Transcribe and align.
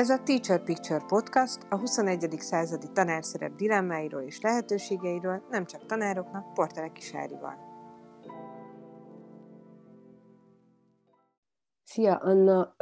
Ez 0.00 0.10
a 0.10 0.22
Teacher 0.22 0.62
Picture 0.62 1.04
podcast 1.06 1.66
a 1.68 1.78
21. 1.78 2.36
századi 2.38 2.86
tanárszerep 2.92 3.54
dilemmáiról 3.54 4.22
és 4.22 4.40
lehetőségeiről 4.40 5.46
nem 5.50 5.64
csak 5.64 5.86
tanároknak, 5.86 6.54
Portelek 6.54 6.92
Kisárival. 6.92 7.56
Szia 11.84 12.16
Anna, 12.16 12.76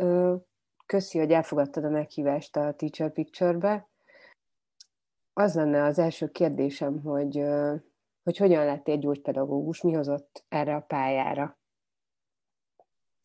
köszi, 0.86 1.18
hogy 1.18 1.30
elfogadtad 1.30 1.84
a 1.84 1.88
meghívást 1.88 2.56
a 2.56 2.74
Teacher 2.74 3.12
Picture-be. 3.12 3.88
Az 5.32 5.54
lenne 5.54 5.84
az 5.84 5.98
első 5.98 6.28
kérdésem, 6.28 7.02
hogy, 7.02 7.42
hogy 8.22 8.36
hogyan 8.36 8.64
lettél 8.64 8.96
gyógypedagógus, 8.96 9.82
mi 9.82 9.92
hozott 9.92 10.44
erre 10.48 10.74
a 10.74 10.80
pályára? 10.80 11.58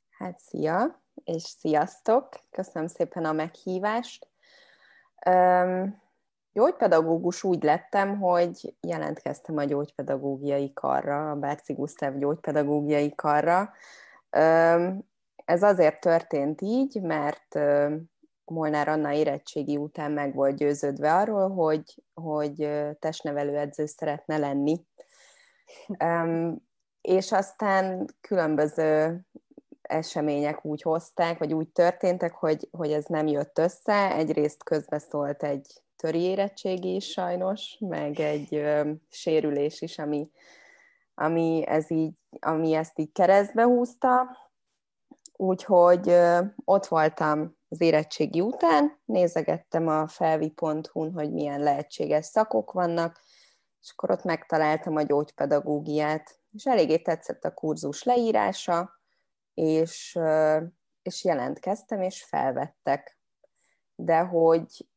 Hát 0.09 0.39
szia! 0.39 1.02
És 1.23 1.43
sziasztok! 1.43 2.29
Köszönöm 2.51 2.87
szépen 2.87 3.25
a 3.25 3.31
meghívást. 3.31 4.27
Um, 5.29 6.01
gyógypedagógus 6.53 7.43
úgy 7.43 7.63
lettem, 7.63 8.19
hogy 8.19 8.75
jelentkeztem 8.81 9.57
a 9.57 9.63
gyógypedagógiai 9.63 10.73
karra, 10.73 11.31
a 11.31 11.35
Bárci 11.35 11.73
Gusztáv 11.73 12.17
gyógypedagógiai 12.17 13.15
karra. 13.15 13.71
Um, 14.37 15.11
ez 15.45 15.63
azért 15.63 15.99
történt 15.99 16.61
így, 16.61 17.01
mert 17.01 17.59
Molnár 18.45 18.87
Anna 18.87 19.13
érettségi 19.13 19.77
után 19.77 20.11
meg 20.11 20.33
volt 20.33 20.55
győződve 20.55 21.13
arról, 21.13 21.49
hogy, 21.49 22.03
hogy 22.13 22.69
testnevelő 22.99 23.57
edző 23.57 23.85
szeretne 23.85 24.37
lenni. 24.37 24.85
Um, 26.03 26.57
és 27.01 27.31
aztán 27.31 28.05
különböző 28.21 29.19
események 29.83 30.65
úgy 30.65 30.81
hozták, 30.81 31.37
vagy 31.37 31.53
úgy 31.53 31.69
történtek, 31.69 32.33
hogy, 32.33 32.67
hogy 32.71 32.91
ez 32.91 33.05
nem 33.05 33.27
jött 33.27 33.59
össze. 33.59 34.15
Egyrészt 34.15 34.63
közbeszólt 34.63 35.43
egy 35.43 35.81
töri 35.95 36.21
érettségi 36.21 36.95
is 36.95 37.05
sajnos, 37.05 37.77
meg 37.79 38.19
egy 38.19 38.55
ö, 38.55 38.91
sérülés 39.09 39.81
is, 39.81 39.99
ami, 39.99 40.29
ami, 41.15 41.63
ez 41.67 41.91
így, 41.91 42.13
ami 42.39 42.73
ezt 42.73 42.99
így 42.99 43.11
keresztbe 43.11 43.63
húzta. 43.63 44.37
Úgyhogy 45.35 46.09
ö, 46.09 46.39
ott 46.65 46.85
voltam 46.85 47.57
az 47.69 47.81
érettségi 47.81 48.41
után, 48.41 48.99
nézegettem 49.05 49.87
a 49.87 50.07
felvi.hu-n, 50.07 51.11
hogy 51.13 51.31
milyen 51.31 51.59
lehetséges 51.59 52.25
szakok 52.25 52.71
vannak, 52.71 53.21
és 53.81 53.91
akkor 53.91 54.11
ott 54.11 54.23
megtaláltam 54.23 54.95
a 54.95 55.01
gyógypedagógiát, 55.01 56.39
és 56.51 56.65
eléggé 56.65 56.97
tetszett 56.97 57.43
a 57.43 57.53
kurzus 57.53 58.03
leírása, 58.03 59.02
és, 59.53 60.19
és 61.01 61.23
jelentkeztem, 61.23 62.01
és 62.01 62.23
felvettek. 62.23 63.17
De 63.95 64.19
hogy 64.19 64.87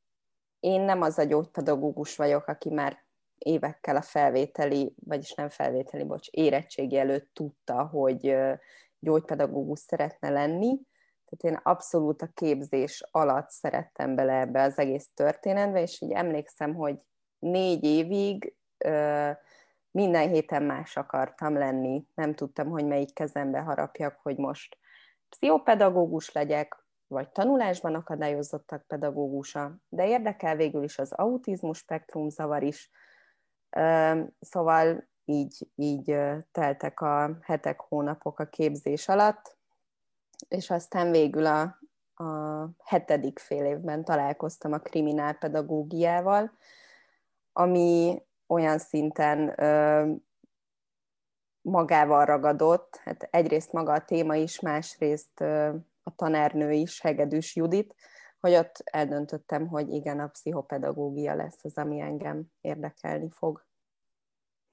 én 0.61 0.81
nem 0.81 1.03
az 1.03 1.19
a 1.19 1.25
gyógypedagógus 1.25 2.17
vagyok, 2.17 2.47
aki 2.47 2.71
már 2.71 3.05
évekkel 3.39 3.97
a 3.97 4.03
felvételi, 4.03 4.95
vagyis 5.05 5.35
nem 5.35 5.49
felvételi, 5.49 6.05
bocs, 6.05 6.29
érettségi 6.31 6.99
előtt 6.99 7.31
tudta, 7.33 7.87
hogy 7.87 8.37
gyógypedagógus 8.99 9.79
szeretne 9.79 10.29
lenni. 10.29 10.81
Tehát 11.25 11.57
én 11.57 11.61
abszolút 11.73 12.23
a 12.23 12.31
képzés 12.35 13.03
alatt 13.11 13.51
szerettem 13.51 14.15
bele 14.15 14.41
ebbe 14.41 14.63
az 14.63 14.79
egész 14.79 15.11
történetbe, 15.15 15.83
és 15.83 16.01
így 16.01 16.13
emlékszem, 16.13 16.75
hogy 16.75 16.99
négy 17.39 17.85
évig 17.85 18.57
minden 19.97 20.29
héten 20.29 20.63
más 20.63 20.97
akartam 20.97 21.57
lenni. 21.57 22.07
Nem 22.15 22.35
tudtam, 22.35 22.69
hogy 22.69 22.87
melyik 22.87 23.15
kezembe 23.15 23.61
harapjak, 23.61 24.19
hogy 24.23 24.37
most 24.37 24.79
pszichopedagógus 25.29 26.33
legyek, 26.33 26.85
vagy 27.07 27.29
tanulásban 27.29 27.95
akadályozottak 27.95 28.87
pedagógusa, 28.87 29.77
de 29.89 30.09
érdekel 30.09 30.57
végül 30.57 30.83
is 30.83 30.99
az 30.99 31.13
autizmus 31.13 31.79
spektrum 31.79 32.29
zavar 32.29 32.63
is. 32.63 32.91
Szóval 34.41 35.09
így, 35.25 35.69
így 35.75 36.17
teltek 36.53 37.01
a 37.01 37.39
hetek, 37.43 37.81
hónapok 37.81 38.39
a 38.39 38.49
képzés 38.49 39.09
alatt, 39.09 39.57
és 40.49 40.71
aztán 40.71 41.11
végül 41.11 41.47
a, 41.47 41.79
a 42.25 42.69
hetedik 42.85 43.39
fél 43.39 43.65
évben 43.65 44.05
találkoztam 44.05 44.73
a 44.73 44.79
kriminálpedagógiával, 44.79 46.53
ami 47.53 48.23
olyan 48.47 48.79
szinten 48.79 49.55
magával 51.61 52.25
ragadott, 52.25 52.97
hát 52.97 53.29
egyrészt 53.31 53.73
maga 53.73 53.93
a 53.93 54.05
téma 54.05 54.35
is, 54.35 54.61
másrészt 54.61 55.41
a 56.03 56.15
tanárnő 56.17 56.73
is, 56.73 57.01
Hegedűs 57.01 57.57
Judit, 57.57 57.95
hogy 58.41 58.55
ott 58.55 58.81
eldöntöttem, 58.85 59.67
hogy 59.69 59.91
igen, 59.91 60.21
a 60.21 60.27
pszichopedagógia 60.27 61.35
lesz 61.35 61.65
az, 61.65 61.79
ami 61.79 62.01
engem 62.01 62.45
érdekelni 62.61 63.31
fog. 63.31 63.65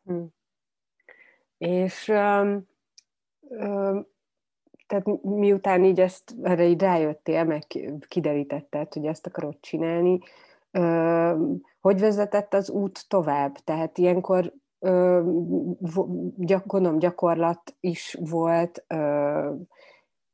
Hm. 0.03 0.23
És 1.57 2.07
um, 2.07 2.67
um, 3.39 4.07
tehát 4.87 5.05
miután 5.21 5.83
így 5.83 5.99
ezt, 5.99 6.35
erre 6.43 6.65
így 6.65 6.81
rájöttél, 6.81 7.43
meg 7.43 7.63
kiderítetted, 8.07 8.93
hogy 8.93 9.05
ezt 9.05 9.25
akarod 9.25 9.59
csinálni, 9.59 10.19
hogy 11.79 11.99
vezetett 11.99 12.53
az 12.53 12.69
út 12.69 13.07
tovább? 13.07 13.55
Tehát 13.57 13.97
ilyenkor 13.97 14.53
gyak, 16.37 16.65
gondolom 16.65 16.99
gyakorlat 16.99 17.75
is 17.79 18.17
volt, 18.19 18.85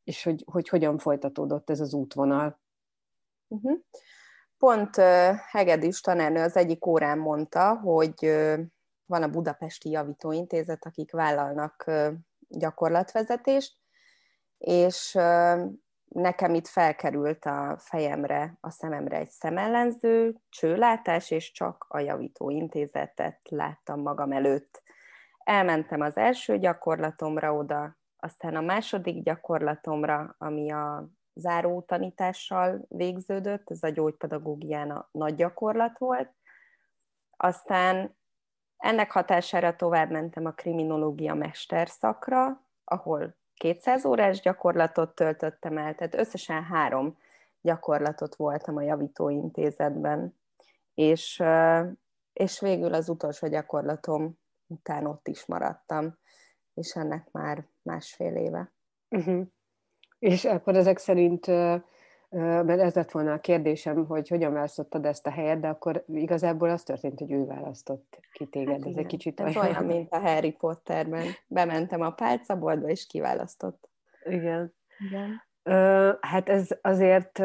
és 0.03 0.23
hogy, 0.23 0.43
hogy 0.51 0.69
hogyan 0.69 0.97
folytatódott 0.97 1.69
ez 1.69 1.79
az 1.79 1.93
útvonal? 1.93 2.59
Uh-huh. 3.47 3.79
Pont 4.57 4.95
Hegedűs 5.51 6.01
tanárnő 6.01 6.41
az 6.41 6.55
egyik 6.55 6.85
órán 6.85 7.17
mondta, 7.17 7.75
hogy 7.75 8.35
van 9.05 9.23
a 9.23 9.29
Budapesti 9.29 9.89
Javítóintézet, 9.89 10.85
akik 10.85 11.11
vállalnak 11.11 11.91
gyakorlatvezetést, 12.47 13.77
és 14.57 15.17
nekem 16.09 16.53
itt 16.53 16.67
felkerült 16.67 17.45
a 17.45 17.75
fejemre, 17.79 18.57
a 18.59 18.69
szememre 18.69 19.17
egy 19.17 19.29
szemellenző, 19.29 20.35
csőlátás, 20.49 21.31
és 21.31 21.51
csak 21.51 21.85
a 21.89 21.99
javító 21.99 22.49
intézetet 22.49 23.39
láttam 23.49 24.01
magam 24.01 24.31
előtt. 24.31 24.83
Elmentem 25.37 26.01
az 26.01 26.17
első 26.17 26.57
gyakorlatomra 26.57 27.53
oda, 27.53 27.97
aztán 28.17 28.55
a 28.55 28.61
második 28.61 29.23
gyakorlatomra, 29.23 30.35
ami 30.37 30.71
a 30.71 31.09
záró 31.33 31.81
tanítással 31.81 32.85
végződött, 32.87 33.69
ez 33.69 33.83
a 33.83 33.89
gyógypedagógián 33.89 34.91
a 34.91 35.09
nagy 35.11 35.35
gyakorlat 35.35 35.97
volt. 35.97 36.33
Aztán 37.37 38.17
ennek 38.77 39.11
hatására 39.11 39.75
tovább 39.75 40.11
mentem 40.11 40.45
a 40.45 40.51
kriminológia 40.51 41.33
mesterszakra, 41.33 42.67
ahol 42.83 43.38
200 43.59 44.05
órás 44.05 44.39
gyakorlatot 44.39 45.15
töltöttem 45.15 45.77
el, 45.77 45.95
tehát 45.95 46.15
összesen 46.15 46.63
három 46.63 47.17
gyakorlatot 47.61 48.35
voltam 48.35 48.75
a 48.75 48.81
javítóintézetben, 48.81 50.35
és, 50.93 51.43
és 52.33 52.59
végül 52.59 52.93
az 52.93 53.09
utolsó 53.09 53.47
gyakorlatom 53.47 54.39
után 54.67 55.05
ott 55.05 55.27
is 55.27 55.45
maradtam, 55.45 56.17
és 56.73 56.95
ennek 56.95 57.31
már 57.31 57.65
másfél 57.81 58.35
éve. 58.35 58.71
Uh-huh. 59.09 59.47
És 60.19 60.45
akkor 60.45 60.75
ezek 60.75 60.97
szerint 60.97 61.45
mert 62.29 62.79
ez 62.79 62.93
lett 62.93 63.11
volna 63.11 63.33
a 63.33 63.39
kérdésem, 63.39 64.05
hogy 64.05 64.27
hogyan 64.27 64.53
választottad 64.53 65.05
ezt 65.05 65.27
a 65.27 65.31
helyet, 65.31 65.59
de 65.59 65.67
akkor 65.67 66.03
igazából 66.07 66.69
az 66.69 66.83
történt, 66.83 67.19
hogy 67.19 67.31
ő 67.31 67.45
választott 67.45 68.19
ki 68.31 68.45
téged. 68.45 68.73
Hát 68.73 68.85
ez 68.85 68.95
egy 68.95 69.05
kicsit 69.05 69.39
ez 69.39 69.55
olyan, 69.55 69.85
mint 69.85 70.11
a 70.11 70.19
Harry 70.19 70.51
Potterben. 70.51 71.25
Bementem 71.47 72.01
a 72.01 72.11
pálcaboltba, 72.11 72.87
és 72.87 73.07
kiválasztott. 73.07 73.89
Igen. 74.23 74.73
Igen. 74.97 75.47
Uh, 75.63 76.17
hát 76.21 76.49
ez 76.49 76.67
azért 76.81 77.37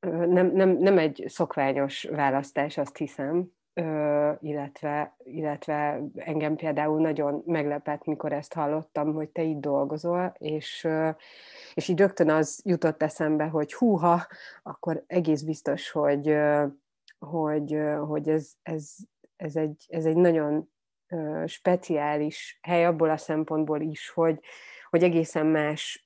nem, 0.00 0.50
nem, 0.52 0.70
nem 0.70 0.98
egy 0.98 1.24
szokványos 1.26 2.02
választás, 2.02 2.78
azt 2.78 2.96
hiszem, 2.96 3.52
illetve, 4.40 5.16
illetve 5.24 6.02
engem 6.14 6.56
például 6.56 7.00
nagyon 7.00 7.42
meglepett, 7.46 8.04
mikor 8.04 8.32
ezt 8.32 8.54
hallottam, 8.54 9.14
hogy 9.14 9.28
te 9.28 9.42
itt 9.42 9.60
dolgozol, 9.60 10.34
és, 10.38 10.88
és 11.74 11.88
így 11.88 11.98
rögtön 11.98 12.30
az 12.30 12.60
jutott 12.64 13.02
eszembe, 13.02 13.44
hogy 13.44 13.74
húha, 13.74 14.26
akkor 14.62 15.04
egész 15.06 15.42
biztos, 15.42 15.90
hogy, 15.90 16.36
hogy, 17.18 17.78
hogy 18.06 18.28
ez, 18.28 18.52
ez, 18.62 18.94
ez, 19.36 19.56
egy, 19.56 19.86
ez 19.88 20.04
egy 20.04 20.16
nagyon 20.16 20.70
speciális 21.46 22.58
hely 22.62 22.86
abból 22.86 23.10
a 23.10 23.16
szempontból 23.16 23.80
is, 23.80 24.10
hogy, 24.10 24.40
hogy 24.90 25.02
egészen 25.02 25.46
más 25.46 26.04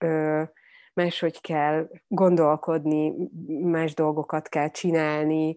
máshogy 0.95 1.41
kell 1.41 1.89
gondolkodni, 2.09 3.31
más 3.63 3.95
dolgokat 3.95 4.49
kell 4.49 4.71
csinálni, 4.71 5.57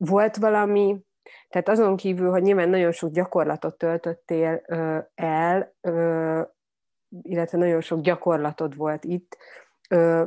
volt 0.00 0.36
valami, 0.36 1.00
tehát 1.48 1.68
azon 1.68 1.96
kívül, 1.96 2.30
hogy 2.30 2.42
nyilván 2.42 2.68
nagyon 2.68 2.92
sok 2.92 3.10
gyakorlatot 3.10 3.78
töltöttél 3.78 4.62
ö, 4.66 4.98
el, 5.14 5.74
ö, 5.80 6.42
illetve 7.22 7.58
nagyon 7.58 7.80
sok 7.80 8.00
gyakorlatod 8.00 8.76
volt 8.76 9.04
itt, 9.04 9.36
ö, 9.88 10.24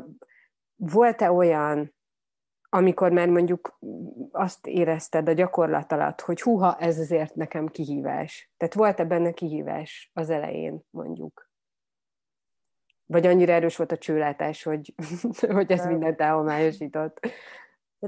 volt-e 0.76 1.32
olyan, 1.32 1.96
amikor 2.70 3.12
már 3.12 3.30
mondjuk 3.30 3.80
azt 4.32 4.68
érezted 4.68 5.30
a 5.30 5.34
gyakorlat 5.34 5.92
alatt, 5.92 6.22
hogy 6.22 6.42
húha, 6.42 6.78
ez 6.80 7.00
azért 7.00 7.36
nekem 7.36 7.68
kihívás. 7.68 8.52
Tehát 8.58 8.74
volt-e 8.74 9.06
benne 9.06 9.32
kihívás 9.32 10.12
az 10.14 10.30
elején, 10.30 10.82
mondjuk? 10.90 11.52
Vagy 13.06 13.26
annyira 13.26 13.54
erős 13.54 13.76
volt 13.76 13.92
a 13.92 13.98
csőlátás, 13.98 14.64
hogy, 14.64 14.94
hogy 15.58 15.72
ez 15.72 15.86
mindent 15.86 16.22
elhomályosított? 16.22 17.20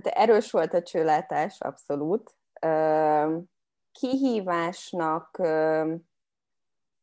Tehát 0.01 0.29
erős 0.29 0.51
volt 0.51 0.73
a 0.73 0.81
csőlátás, 0.81 1.61
abszolút. 1.61 2.35
Kihívásnak, 3.91 5.41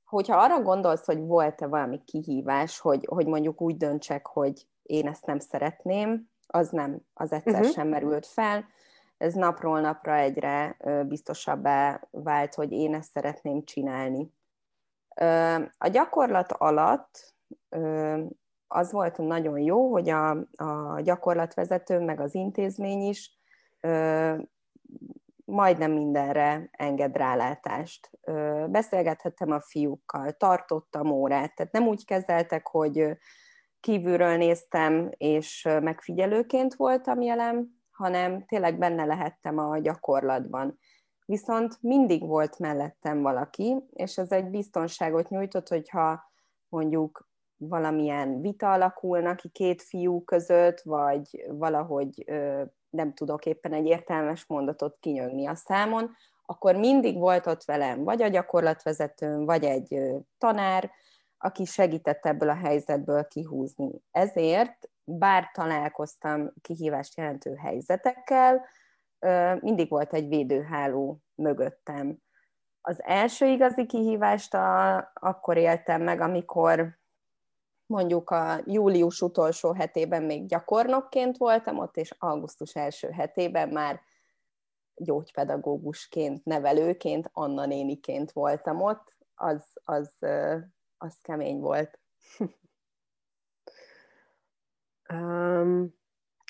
hogyha 0.04 0.36
arra 0.36 0.62
gondolsz, 0.62 1.06
hogy 1.06 1.18
volt-e 1.18 1.66
valami 1.66 2.04
kihívás, 2.04 2.78
hogy, 2.78 3.06
hogy 3.10 3.26
mondjuk 3.26 3.60
úgy 3.60 3.76
döntsek, 3.76 4.26
hogy 4.26 4.66
én 4.82 5.08
ezt 5.08 5.26
nem 5.26 5.38
szeretném, 5.38 6.30
az 6.46 6.68
nem, 6.70 7.00
az 7.14 7.32
egyszer 7.32 7.54
uh-huh. 7.54 7.70
sem 7.70 7.88
merült 7.88 8.26
fel. 8.26 8.64
Ez 9.16 9.34
napról 9.34 9.80
napra 9.80 10.14
egyre 10.14 10.76
biztosabbá 11.06 12.00
vált, 12.10 12.54
hogy 12.54 12.72
én 12.72 12.94
ezt 12.94 13.10
szeretném 13.10 13.64
csinálni. 13.64 14.32
A 15.78 15.88
gyakorlat 15.88 16.52
alatt 16.52 17.34
az 18.72 18.92
volt 18.92 19.18
nagyon 19.18 19.58
jó, 19.58 19.90
hogy 19.90 20.08
a, 20.08 20.30
a 20.56 21.00
gyakorlatvezető, 21.00 22.00
meg 22.00 22.20
az 22.20 22.34
intézmény 22.34 23.08
is 23.08 23.40
majdnem 25.44 25.92
mindenre 25.92 26.68
enged 26.70 27.16
rálátást. 27.16 28.10
Beszélgethettem 28.68 29.50
a 29.50 29.60
fiúkkal, 29.60 30.32
tartottam 30.32 31.10
órát, 31.10 31.54
tehát 31.54 31.72
nem 31.72 31.86
úgy 31.86 32.04
kezeltek, 32.04 32.66
hogy 32.66 33.18
kívülről 33.80 34.36
néztem, 34.36 35.10
és 35.16 35.68
megfigyelőként 35.80 36.74
voltam 36.74 37.20
jelen, 37.20 37.82
hanem 37.90 38.44
tényleg 38.44 38.78
benne 38.78 39.04
lehettem 39.04 39.58
a 39.58 39.78
gyakorlatban. 39.78 40.78
Viszont 41.26 41.76
mindig 41.80 42.26
volt 42.26 42.58
mellettem 42.58 43.22
valaki, 43.22 43.76
és 43.92 44.18
ez 44.18 44.32
egy 44.32 44.50
biztonságot 44.50 45.28
nyújtott, 45.28 45.68
hogyha 45.68 46.22
mondjuk 46.68 47.30
valamilyen 47.68 48.40
vita 48.40 48.72
alakulna 48.72 49.34
ki 49.34 49.48
két 49.48 49.82
fiú 49.82 50.24
között, 50.24 50.80
vagy 50.80 51.44
valahogy 51.48 52.24
nem 52.90 53.14
tudok 53.14 53.46
éppen 53.46 53.72
egy 53.72 53.86
értelmes 53.86 54.46
mondatot 54.46 54.96
kinyögni 55.00 55.46
a 55.46 55.54
számon, 55.54 56.10
akkor 56.46 56.76
mindig 56.76 57.18
volt 57.18 57.46
ott 57.46 57.64
velem 57.64 58.04
vagy 58.04 58.22
a 58.22 58.28
gyakorlatvezetőm, 58.28 59.44
vagy 59.44 59.64
egy 59.64 60.00
tanár, 60.38 60.90
aki 61.38 61.64
segített 61.64 62.26
ebből 62.26 62.48
a 62.48 62.54
helyzetből 62.54 63.26
kihúzni. 63.26 63.90
Ezért, 64.10 64.90
bár 65.04 65.50
találkoztam 65.52 66.52
kihívást 66.60 67.16
jelentő 67.16 67.54
helyzetekkel, 67.54 68.64
mindig 69.60 69.90
volt 69.90 70.14
egy 70.14 70.28
védőháló 70.28 71.18
mögöttem. 71.34 72.16
Az 72.80 73.02
első 73.02 73.46
igazi 73.46 73.86
kihívást 73.86 74.54
a, 74.54 74.96
akkor 75.14 75.56
éltem 75.56 76.02
meg, 76.02 76.20
amikor 76.20 77.00
mondjuk 77.92 78.30
a 78.30 78.60
július 78.64 79.20
utolsó 79.20 79.72
hetében 79.72 80.22
még 80.22 80.46
gyakornokként 80.46 81.36
voltam 81.36 81.78
ott, 81.78 81.96
és 81.96 82.14
augusztus 82.18 82.74
első 82.74 83.08
hetében 83.10 83.68
már 83.68 84.00
gyógypedagógusként, 84.94 86.44
nevelőként, 86.44 87.30
Anna 87.32 87.66
néniként 87.66 88.32
voltam 88.32 88.82
ott, 88.82 89.14
az, 89.34 89.64
az 89.84 90.16
az 91.02 91.18
kemény 91.22 91.60
volt. 91.60 91.98
um, 95.12 95.94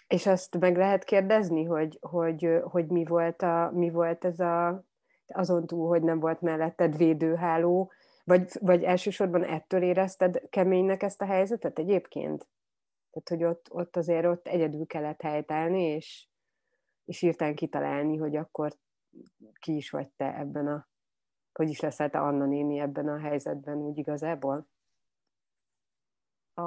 és 0.08 0.26
azt 0.26 0.58
meg 0.58 0.76
lehet 0.76 1.04
kérdezni, 1.04 1.64
hogy, 1.64 1.98
hogy, 2.00 2.60
hogy 2.62 2.86
mi, 2.86 3.04
volt 3.04 3.42
a, 3.42 3.70
mi 3.74 3.90
volt 3.90 4.24
ez 4.24 4.40
a, 4.40 4.84
azon 5.26 5.66
túl, 5.66 5.88
hogy 5.88 6.02
nem 6.02 6.20
volt 6.20 6.40
melletted 6.40 6.96
védőháló, 6.96 7.92
vagy, 8.24 8.50
vagy 8.60 8.82
elsősorban 8.82 9.44
ettől 9.44 9.82
érezted 9.82 10.48
keménynek 10.48 11.02
ezt 11.02 11.22
a 11.22 11.26
helyzetet 11.26 11.78
egyébként? 11.78 12.48
Tehát, 13.10 13.28
hogy 13.28 13.44
ott, 13.44 13.66
ott 13.70 13.96
azért 13.96 14.26
ott 14.26 14.46
egyedül 14.46 14.86
kellett 14.86 15.20
helytállni, 15.20 15.82
és, 15.82 16.28
és 17.04 17.22
írtán 17.22 17.54
kitalálni, 17.54 18.16
hogy 18.16 18.36
akkor 18.36 18.72
ki 19.58 19.76
is 19.76 19.90
vagy 19.90 20.08
te 20.08 20.38
ebben 20.38 20.66
a 20.66 20.90
hogy 21.52 21.68
is 21.68 21.80
leszel 21.80 22.10
te 22.10 22.20
Anna 22.20 22.44
néni 22.44 22.78
ebben 22.78 23.08
a 23.08 23.18
helyzetben 23.18 23.76
úgy 23.76 23.98
igazából? 23.98 24.66
A, 26.54 26.62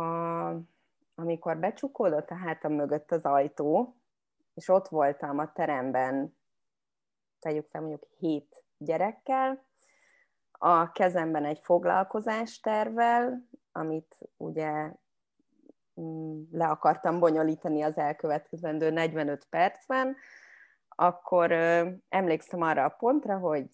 amikor 1.16 1.58
becsukódott 1.58 2.30
a 2.30 2.36
hátam 2.36 2.74
mögött 2.74 3.12
az 3.12 3.24
ajtó, 3.24 3.96
és 4.54 4.70
ott 4.70 4.88
voltam 4.88 5.40
a 5.40 5.52
teremben, 5.52 6.38
tegyük 7.40 7.68
fel 7.70 7.82
mondjuk 7.82 8.08
hét 8.18 8.64
gyerekkel, 8.78 9.65
a 10.58 10.92
kezemben 10.92 11.46
egy 11.46 11.60
foglalkozástervel, 11.60 13.48
amit 13.72 14.18
ugye 14.38 14.92
mm, 16.02 16.42
le 16.52 16.68
akartam 16.68 17.20
bonyolítani 17.20 17.82
az 17.82 17.98
elkövetkezendő 17.98 18.90
45 18.90 19.46
percben, 19.50 20.16
akkor 20.90 21.52
emlékszem 22.10 22.62
arra 22.62 22.84
a 22.84 22.90
pontra, 22.90 23.38
hogy, 23.38 23.70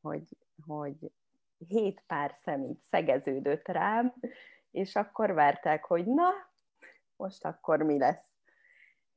hogy 0.00 0.24
hogy 0.66 1.12
hét 1.68 2.04
pár 2.06 2.38
szemét 2.42 2.82
szegeződött 2.82 3.68
rám, 3.68 4.14
és 4.70 4.96
akkor 4.96 5.32
várták, 5.32 5.84
hogy 5.84 6.06
na, 6.06 6.30
most 7.16 7.44
akkor 7.44 7.82
mi 7.82 7.98
lesz. 7.98 8.31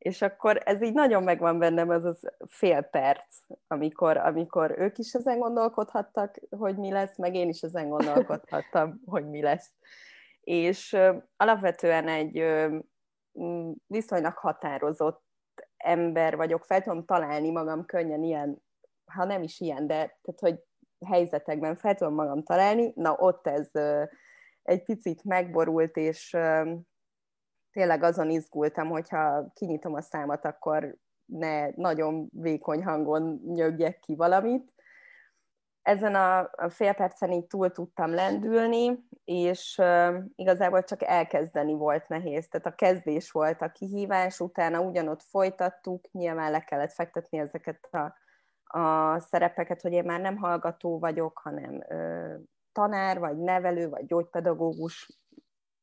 És 0.06 0.22
akkor 0.22 0.62
ez 0.66 0.82
így 0.82 0.94
nagyon 0.94 1.24
megvan 1.24 1.60
bennem, 1.60 1.90
az 1.90 2.06
az 2.06 2.32
fél 2.48 2.82
perc, 2.82 3.38
amikor, 3.68 4.18
amikor 4.18 4.76
ők 4.78 4.98
is 4.98 5.14
ezen 5.14 5.40
gondolkodhattak, 5.40 6.36
hogy 6.50 6.78
mi 6.78 6.92
lesz, 6.92 7.18
meg 7.18 7.36
én 7.36 7.50
is 7.50 7.62
ezen 7.62 7.90
gondolkodhattam, 7.90 9.02
hogy 9.14 9.30
mi 9.30 9.42
lesz. 9.42 9.72
És 10.42 10.98
alapvetően 11.38 12.08
egy 12.08 12.44
viszonylag 13.88 14.38
határozott 14.38 15.24
ember 15.78 16.36
vagyok, 16.36 16.66
fel 16.66 16.82
tudom 16.82 17.06
találni 17.06 17.52
magam 17.52 17.86
könnyen 17.86 18.24
ilyen, 18.24 18.64
ha 19.06 19.26
nem 19.26 19.44
is 19.44 19.60
ilyen, 19.60 19.88
de 19.88 19.96
tehát, 19.96 20.40
hogy 20.40 20.64
helyzetekben 21.06 21.76
fel 21.76 21.96
tudom 21.96 22.14
magam 22.14 22.44
találni, 22.44 22.92
na 22.96 23.16
ott 23.16 23.48
ez 23.48 23.70
egy 24.64 24.84
picit 24.84 25.24
megborult, 25.24 25.98
és 25.98 26.38
tényleg 27.76 28.04
azon 28.04 28.30
izgultam, 28.30 28.90
hogyha 28.90 29.52
kinyitom 29.54 29.94
a 29.94 30.02
számat, 30.02 30.46
akkor 30.46 30.98
ne 31.26 31.70
nagyon 31.70 32.30
vékony 32.32 32.84
hangon 32.84 33.42
nyögjek 33.46 34.00
ki 34.00 34.16
valamit. 34.16 34.74
Ezen 35.82 36.16
a 36.16 36.50
fél 36.70 36.94
percen 36.94 37.32
így 37.32 37.46
túl 37.46 37.72
tudtam 37.72 38.14
lendülni, 38.14 39.08
és 39.24 39.82
igazából 40.36 40.84
csak 40.84 41.04
elkezdeni 41.04 41.74
volt 41.74 42.08
nehéz. 42.08 42.48
Tehát 42.48 42.68
a 42.68 42.76
kezdés 42.76 43.32
volt 43.32 43.62
a 43.62 43.72
kihívás, 43.72 44.40
utána 44.40 44.82
ugyanott 44.82 45.22
folytattuk, 45.22 46.12
nyilván 46.12 46.52
le 46.52 46.60
kellett 46.60 46.94
fektetni 46.94 47.38
ezeket 47.38 47.84
a 47.92 48.16
a 48.68 49.20
szerepeket, 49.20 49.82
hogy 49.82 49.92
én 49.92 50.04
már 50.06 50.22
nem 50.22 50.38
hallgató 50.38 51.00
vagyok, 51.00 51.38
hanem 51.38 51.84
ö, 51.90 52.34
tanár, 52.72 53.20
vagy 53.20 53.38
nevelő, 53.38 53.90
vagy 53.90 54.06
gyógypedagógus, 54.06 55.20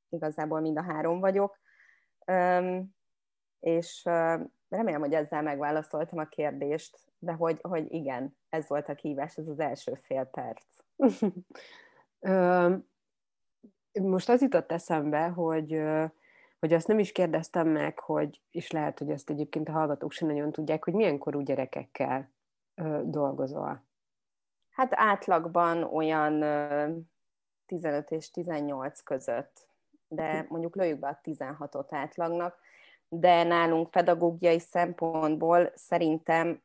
igazából 0.09 0.61
mind 0.61 0.79
a 0.79 0.83
három 0.83 1.21
vagyok. 1.21 1.61
És 3.61 4.03
remélem, 4.69 5.01
hogy 5.01 5.15
ezzel 5.15 5.43
megválaszoltam 5.43 6.19
a 6.19 6.25
kérdést, 6.25 6.99
de 7.19 7.33
hogy, 7.33 7.59
hogy 7.63 7.93
igen, 7.93 8.37
ez 8.49 8.69
volt 8.69 8.89
a 8.89 8.95
kívás, 8.95 9.37
ez 9.37 9.49
az 9.49 9.61
első 9.61 9.95
fél 9.95 10.25
perc. 10.25 10.65
Most 14.01 14.29
az 14.29 14.43
jutott 14.43 14.73
eszembe, 14.73 15.27
hogy, 15.29 15.83
hogy 16.59 16.73
azt 16.73 16.87
nem 16.87 16.99
is 16.99 17.13
kérdeztem 17.13 17.69
meg, 17.69 17.99
hogy, 17.99 18.43
és 18.51 18.71
lehet, 18.71 18.99
hogy 18.99 19.11
ezt 19.11 19.31
egyébként 19.31 19.69
a 19.69 19.73
hallgatók 19.73 20.13
sem 20.13 20.29
nagyon 20.29 20.53
tudják, 20.53 20.85
hogy 20.85 20.95
milyen 20.95 21.19
korú 21.19 21.41
gyerekekkel 21.41 22.33
dolgozol? 23.05 23.87
Hát 24.71 24.93
átlagban 24.95 25.83
olyan 25.83 26.45
15 27.67 28.11
és 28.11 28.31
18 28.31 29.01
között, 29.01 29.69
de 30.15 30.41
hm. 30.41 30.47
mondjuk 30.49 30.77
lőjük 30.77 30.99
be 30.99 31.09
a 31.09 31.21
16-ot 31.25 31.87
átlagnak, 31.91 32.59
de 33.09 33.43
nálunk 33.43 33.91
pedagógiai 33.91 34.59
szempontból 34.59 35.73
szerintem 35.75 36.63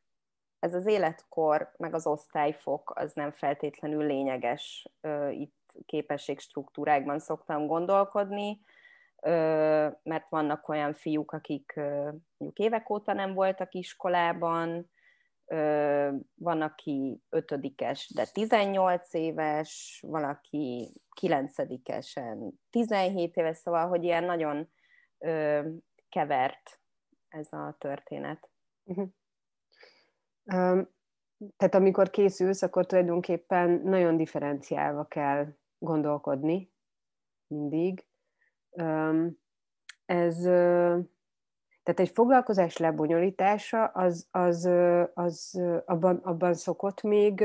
ez 0.59 0.73
az 0.73 0.85
életkor, 0.85 1.71
meg 1.77 1.93
az 1.93 2.07
osztályfok 2.07 2.91
az 2.95 3.13
nem 3.13 3.31
feltétlenül 3.31 4.05
lényeges. 4.05 4.87
Itt 5.31 5.55
képességstruktúrákban 5.85 7.19
szoktam 7.19 7.65
gondolkodni, 7.65 8.61
mert 10.03 10.29
vannak 10.29 10.69
olyan 10.69 10.93
fiúk, 10.93 11.31
akik 11.31 11.73
mondjuk 12.37 12.59
évek 12.59 12.89
óta 12.89 13.13
nem 13.13 13.33
voltak 13.33 13.73
iskolában, 13.73 14.89
van, 16.35 16.61
aki 16.61 17.21
ötödikes, 17.29 18.11
de 18.13 18.25
18 18.25 19.13
éves, 19.13 20.03
valaki 20.07 20.93
kilencedikesen 21.13 22.59
17 22.69 23.35
éves, 23.35 23.57
szóval, 23.57 23.87
hogy 23.87 24.03
ilyen 24.03 24.23
nagyon 24.23 24.69
kevert 26.09 26.79
ez 27.27 27.53
a 27.53 27.75
történet. 27.77 28.49
Um, 30.43 30.95
tehát 31.57 31.75
amikor 31.75 32.09
készülsz, 32.09 32.61
akkor 32.61 32.85
tulajdonképpen 32.85 33.81
nagyon 33.83 34.17
differenciálva 34.17 35.05
kell 35.05 35.47
gondolkodni 35.77 36.71
mindig. 37.47 38.05
Ez 40.05 40.45
tehát 41.87 42.01
egy 42.01 42.15
foglalkozás 42.15 42.77
lebonyolítása 42.77 43.85
az, 43.85 44.27
az, 44.31 44.69
az 45.13 45.61
abban, 45.85 46.15
abban 46.15 46.53
szokott 46.53 47.01
még 47.01 47.41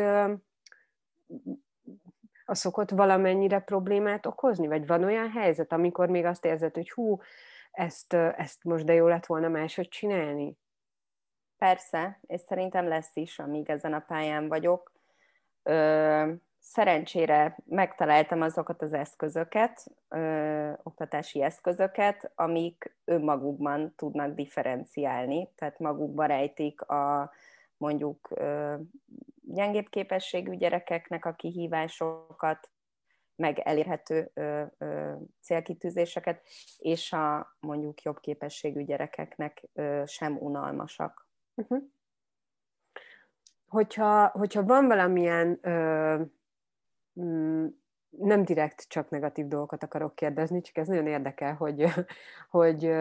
a 2.44 2.54
szokott 2.54 2.90
valamennyire 2.90 3.58
problémát 3.58 4.26
okozni? 4.26 4.66
Vagy 4.66 4.87
van 4.87 5.04
olyan 5.04 5.30
helyzet, 5.30 5.72
amikor 5.72 6.08
még 6.08 6.25
azt 6.25 6.44
érzed, 6.44 6.75
hogy 6.75 6.90
hú, 6.90 7.20
ezt, 7.70 8.12
ezt 8.14 8.64
most 8.64 8.84
de 8.84 8.92
jó 8.92 9.06
lett 9.06 9.26
volna 9.26 9.49
máshogy 9.49 9.88
csinálni? 9.88 10.56
Persze, 11.58 12.20
és 12.26 12.40
szerintem 12.40 12.88
lesz 12.88 13.16
is, 13.16 13.38
amíg 13.38 13.70
ezen 13.70 13.92
a 13.92 14.04
pályán 14.06 14.49
vagyok. 14.49 14.92
Szerencsére 16.62 17.57
megtaláltam 17.64 18.40
azokat 18.40 18.83
az 18.83 18.92
eszközöket, 18.92 19.87
ö, 20.09 20.73
oktatási 20.83 21.42
eszközöket, 21.42 22.33
amik 22.35 22.97
önmagukban 23.04 23.95
tudnak 23.97 24.35
differenciálni, 24.35 25.52
tehát 25.54 25.78
magukba 25.78 26.25
rejtik 26.25 26.81
a 26.81 27.33
mondjuk 27.76 28.28
ö, 28.31 28.75
gyengébb 29.40 29.88
képességű 29.88 30.54
gyerekeknek 30.54 31.25
a 31.25 31.33
kihívásokat, 31.33 32.71
meg 33.37 33.59
elérhető 33.59 34.31
ö, 34.35 34.62
ö, 34.78 35.12
célkitűzéseket, 35.40 36.42
és 36.78 37.12
a 37.12 37.57
mondjuk 37.61 38.02
jobb 38.02 38.21
képességű 38.21 38.85
gyerekeknek 38.85 39.69
ö, 39.73 40.02
sem 40.07 40.37
unalmasak. 40.38 41.28
Uh-huh. 41.54 41.83
Hogyha, 43.66 44.28
hogyha 44.28 44.62
van 44.62 44.87
valamilyen 44.87 45.59
ö, 45.62 46.23
nem 48.11 48.45
direkt 48.45 48.88
csak 48.88 49.11
negatív 49.11 49.47
dolgokat 49.47 49.83
akarok 49.83 50.14
kérdezni, 50.14 50.61
csak 50.61 50.76
ez 50.76 50.88
nagyon 50.88 51.07
érdekel, 51.07 51.54
hogy, 51.54 51.85
hogy 52.50 52.92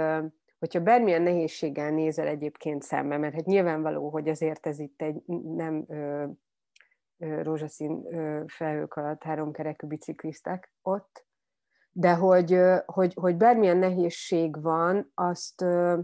hogyha 0.62 0.82
bármilyen 0.82 1.22
nehézséggel 1.22 1.92
nézel 1.92 2.28
egyébként 2.28 2.84
szembe, 2.84 3.18
mert 3.18 3.34
hát 3.34 3.46
nyilvánvaló, 3.46 4.10
hogy 4.10 4.30
azért 4.30 4.68
ez 4.68 4.80
itt 4.80 5.02
egy 5.02 5.22
nem 5.56 5.86
ö, 5.88 6.26
ö, 7.18 7.42
rózsaszín 7.42 8.06
ö, 8.06 8.44
felhők 8.48 8.94
alatt 8.94 9.24
háromkerekű 9.24 9.88
biciklisztek 9.88 10.74
ott, 10.82 11.26
de 11.92 12.14
hogy, 12.14 12.54
ö, 12.54 12.78
hogy, 12.86 13.14
hogy 13.14 13.36
bármilyen 13.36 13.78
nehézség 13.78 14.62
van, 14.62 15.12
azt, 15.14 15.62
ö, 15.62 16.00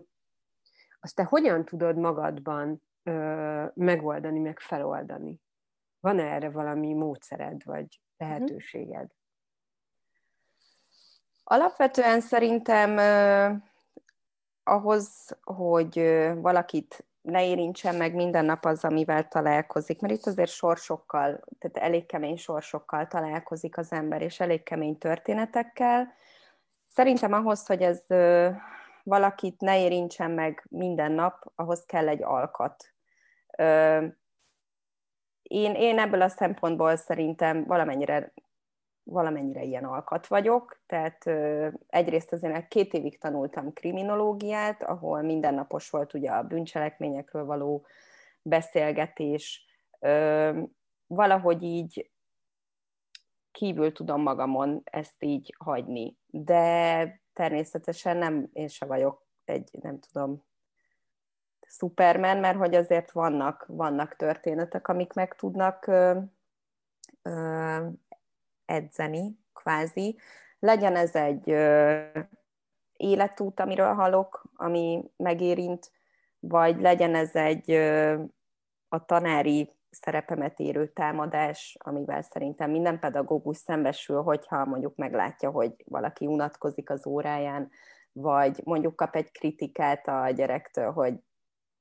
azt 0.99 1.15
te 1.15 1.23
hogyan 1.23 1.65
tudod 1.65 1.97
magadban 1.97 2.81
ö, 3.03 3.65
megoldani, 3.73 4.39
meg 4.39 4.59
feloldani? 4.59 5.39
Van-e 6.07 6.23
erre 6.23 6.49
valami 6.49 6.93
módszered, 6.93 7.63
vagy 7.63 7.99
mhm. 8.17 8.29
lehetőséged? 8.29 9.11
Alapvetően 11.43 12.21
szerintem 12.21 12.97
ahhoz, 14.63 15.37
hogy 15.43 15.93
valakit 16.35 17.05
ne 17.21 17.45
érintsen 17.45 17.95
meg 17.95 18.15
minden 18.15 18.45
nap 18.45 18.65
az, 18.65 18.83
amivel 18.83 19.27
találkozik, 19.27 20.01
mert 20.01 20.13
itt 20.13 20.25
azért 20.25 20.49
sorsokkal, 20.49 21.43
tehát 21.59 21.77
elég 21.77 22.05
kemény 22.05 22.37
sorsokkal 22.37 23.07
találkozik 23.07 23.77
az 23.77 23.91
ember, 23.91 24.21
és 24.21 24.39
elég 24.39 24.63
kemény 24.63 24.97
történetekkel. 24.97 26.13
Szerintem 26.87 27.33
ahhoz, 27.33 27.65
hogy 27.65 27.81
ez 27.81 28.03
valakit 29.03 29.61
ne 29.61 29.79
érintsen 29.79 30.31
meg 30.31 30.65
minden 30.69 31.11
nap, 31.11 31.51
ahhoz 31.55 31.85
kell 31.85 32.07
egy 32.07 32.23
alkat. 32.23 32.93
Én, 35.47 35.73
én 35.75 35.99
ebből 35.99 36.21
a 36.21 36.29
szempontból 36.29 36.95
szerintem 36.95 37.65
valamennyire 37.65 38.33
valamennyire 39.09 39.63
ilyen 39.63 39.85
alkat 39.85 40.27
vagyok, 40.27 40.81
tehát 40.85 41.25
egyrészt 41.87 42.33
azért 42.33 42.67
két 42.67 42.93
évig 42.93 43.17
tanultam 43.19 43.73
kriminológiát, 43.73 44.83
ahol 44.83 45.21
mindennapos 45.21 45.89
volt 45.89 46.13
ugye 46.13 46.31
a 46.31 46.43
bűncselekményekről 46.43 47.45
való 47.45 47.85
beszélgetés, 48.41 49.65
valahogy 51.07 51.63
így 51.63 52.11
kívül 53.51 53.91
tudom 53.91 54.21
magamon 54.21 54.81
ezt 54.83 55.23
így 55.23 55.55
hagyni, 55.57 56.17
de 56.25 57.21
természetesen 57.33 58.17
nem, 58.17 58.49
én 58.53 58.67
se 58.67 58.85
vagyok 58.85 59.25
egy, 59.45 59.69
nem 59.81 59.99
tudom, 59.99 60.43
Superman, 61.67 62.37
mert 62.37 62.57
hogy 62.57 62.75
azért 62.75 63.11
vannak, 63.11 63.65
vannak 63.67 64.15
történetek, 64.15 64.87
amik 64.87 65.13
meg 65.13 65.35
tudnak 65.35 65.87
ö, 65.87 66.19
ö, 67.21 67.87
edzeni, 68.65 69.39
kvázi. 69.53 70.17
Legyen 70.59 70.95
ez 70.95 71.15
egy 71.15 71.49
ö, 71.49 72.01
életút, 72.93 73.59
amiről 73.59 73.93
hallok, 73.93 74.43
ami 74.55 75.03
megérint, 75.17 75.91
vagy 76.39 76.81
legyen 76.81 77.15
ez 77.15 77.35
egy 77.35 77.71
ö, 77.71 78.21
a 78.89 79.05
tanári 79.05 79.75
szerepemet 79.89 80.59
érő 80.59 80.87
támadás, 80.87 81.77
amivel 81.79 82.21
szerintem 82.21 82.71
minden 82.71 82.99
pedagógus 82.99 83.57
szembesül, 83.57 84.21
hogyha 84.21 84.65
mondjuk 84.65 84.95
meglátja, 84.95 85.49
hogy 85.49 85.73
valaki 85.85 86.25
unatkozik 86.25 86.89
az 86.89 87.07
óráján, 87.07 87.71
vagy 88.11 88.61
mondjuk 88.63 88.95
kap 88.95 89.15
egy 89.15 89.31
kritikát 89.31 90.07
a 90.07 90.29
gyerektől, 90.29 90.91
hogy, 90.91 91.19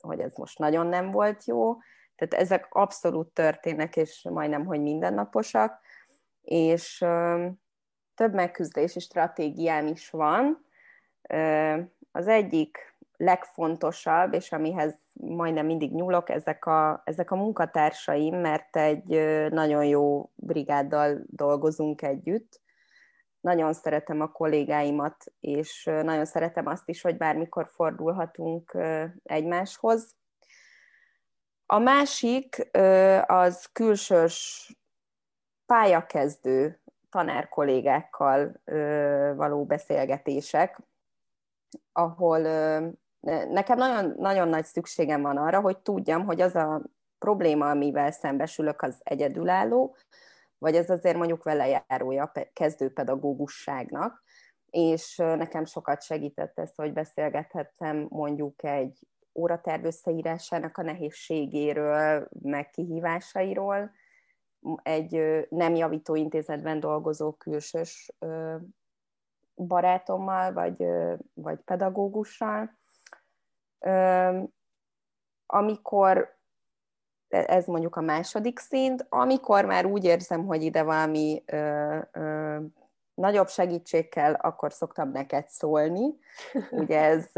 hogy 0.07 0.21
ez 0.21 0.37
most 0.37 0.59
nagyon 0.59 0.87
nem 0.87 1.11
volt 1.11 1.45
jó. 1.45 1.77
Tehát 2.17 2.45
ezek 2.45 2.67
abszolút 2.71 3.29
történnek, 3.29 3.97
és 3.97 4.27
majdnem, 4.31 4.65
hogy 4.65 4.81
mindennaposak 4.81 5.81
és 6.47 7.05
több 8.15 8.35
megküzdési 8.35 9.01
stratégiám 9.01 9.87
is 9.87 10.11
van. 10.11 10.67
Az 12.13 12.29
egyik 12.29 12.97
legfontosabb, 13.17 14.33
és 14.33 14.53
amihez 14.53 14.95
majdnem 15.13 15.67
mindig 15.67 15.93
nyúlok, 15.93 16.29
ezek 16.31 16.67
a, 16.67 17.03
ezek 17.05 17.31
a 17.31 17.37
munkatársaim, 17.37 18.37
mert 18.37 18.77
egy 18.77 19.09
nagyon 19.51 19.85
jó 19.85 20.31
brigáddal 20.35 21.19
dolgozunk 21.27 22.03
együtt. 22.03 22.61
Nagyon 23.41 23.73
szeretem 23.73 24.21
a 24.21 24.33
kollégáimat, 24.33 25.25
és 25.41 25.85
nagyon 25.85 26.25
szeretem 26.25 26.67
azt 26.67 26.89
is, 26.89 27.03
hogy 27.03 27.17
bármikor 27.17 27.69
fordulhatunk 27.69 28.77
egymáshoz. 29.23 30.15
A 31.67 31.79
másik 31.79 32.69
az 33.27 33.69
külsős 33.73 34.71
pályakezdő 35.67 36.81
tanárkollégákkal 37.11 38.61
való 39.37 39.65
beszélgetések, 39.65 40.81
ahol 41.93 42.39
nekem 43.51 43.79
nagyon, 43.79 44.15
nagyon 44.19 44.49
nagy 44.49 44.65
szükségem 44.65 45.23
van 45.23 45.37
arra, 45.37 45.61
hogy 45.61 45.79
tudjam, 45.79 46.25
hogy 46.25 46.41
az 46.41 46.55
a 46.55 46.83
probléma, 47.19 47.71
amivel 47.71 48.11
szembesülök, 48.11 48.83
az 48.83 49.01
egyedülálló, 49.03 49.97
vagy 50.59 50.77
ez 50.77 50.91
azért 50.91 51.17
mondjuk 51.17 51.43
vele 51.43 51.85
járója 51.89 52.33
kezdőpedagógusságnak, 52.53 54.23
és 54.71 55.17
nekem 55.17 55.65
sokat 55.65 56.03
segített 56.03 56.59
ez, 56.59 56.75
hogy 56.75 56.93
beszélgethettem 56.93 58.07
mondjuk 58.09 58.65
egy 58.65 59.07
óraterv 59.35 59.85
összeírásának 59.85 60.79
a 60.79 60.83
nehézségéről, 60.83 62.29
meg 62.43 62.71
kihívásairól, 62.71 63.91
egy 64.83 65.47
nem 65.49 65.75
javító 65.75 66.15
intézetben 66.15 66.81
dolgozó 66.81 67.33
külsős 67.33 68.13
barátommal, 69.55 70.53
vagy, 70.53 70.87
vagy 71.35 71.59
pedagógussal, 71.59 72.79
amikor 75.47 76.36
ez 77.29 77.67
mondjuk 77.67 77.97
a 77.97 78.01
második 78.01 78.59
szint, 78.59 79.07
amikor 79.09 79.65
már 79.65 79.87
úgy 79.87 80.05
érzem, 80.05 80.47
hogy 80.47 80.63
ide 80.63 80.83
valami 80.83 81.43
ö, 81.47 81.99
ö, 82.13 82.57
nagyobb 83.15 83.49
segítség 83.49 84.09
kell, 84.09 84.33
akkor 84.33 84.73
szoktam 84.73 85.11
neked 85.11 85.49
szólni. 85.49 86.19
Ugye 86.71 87.01
ez, 87.01 87.31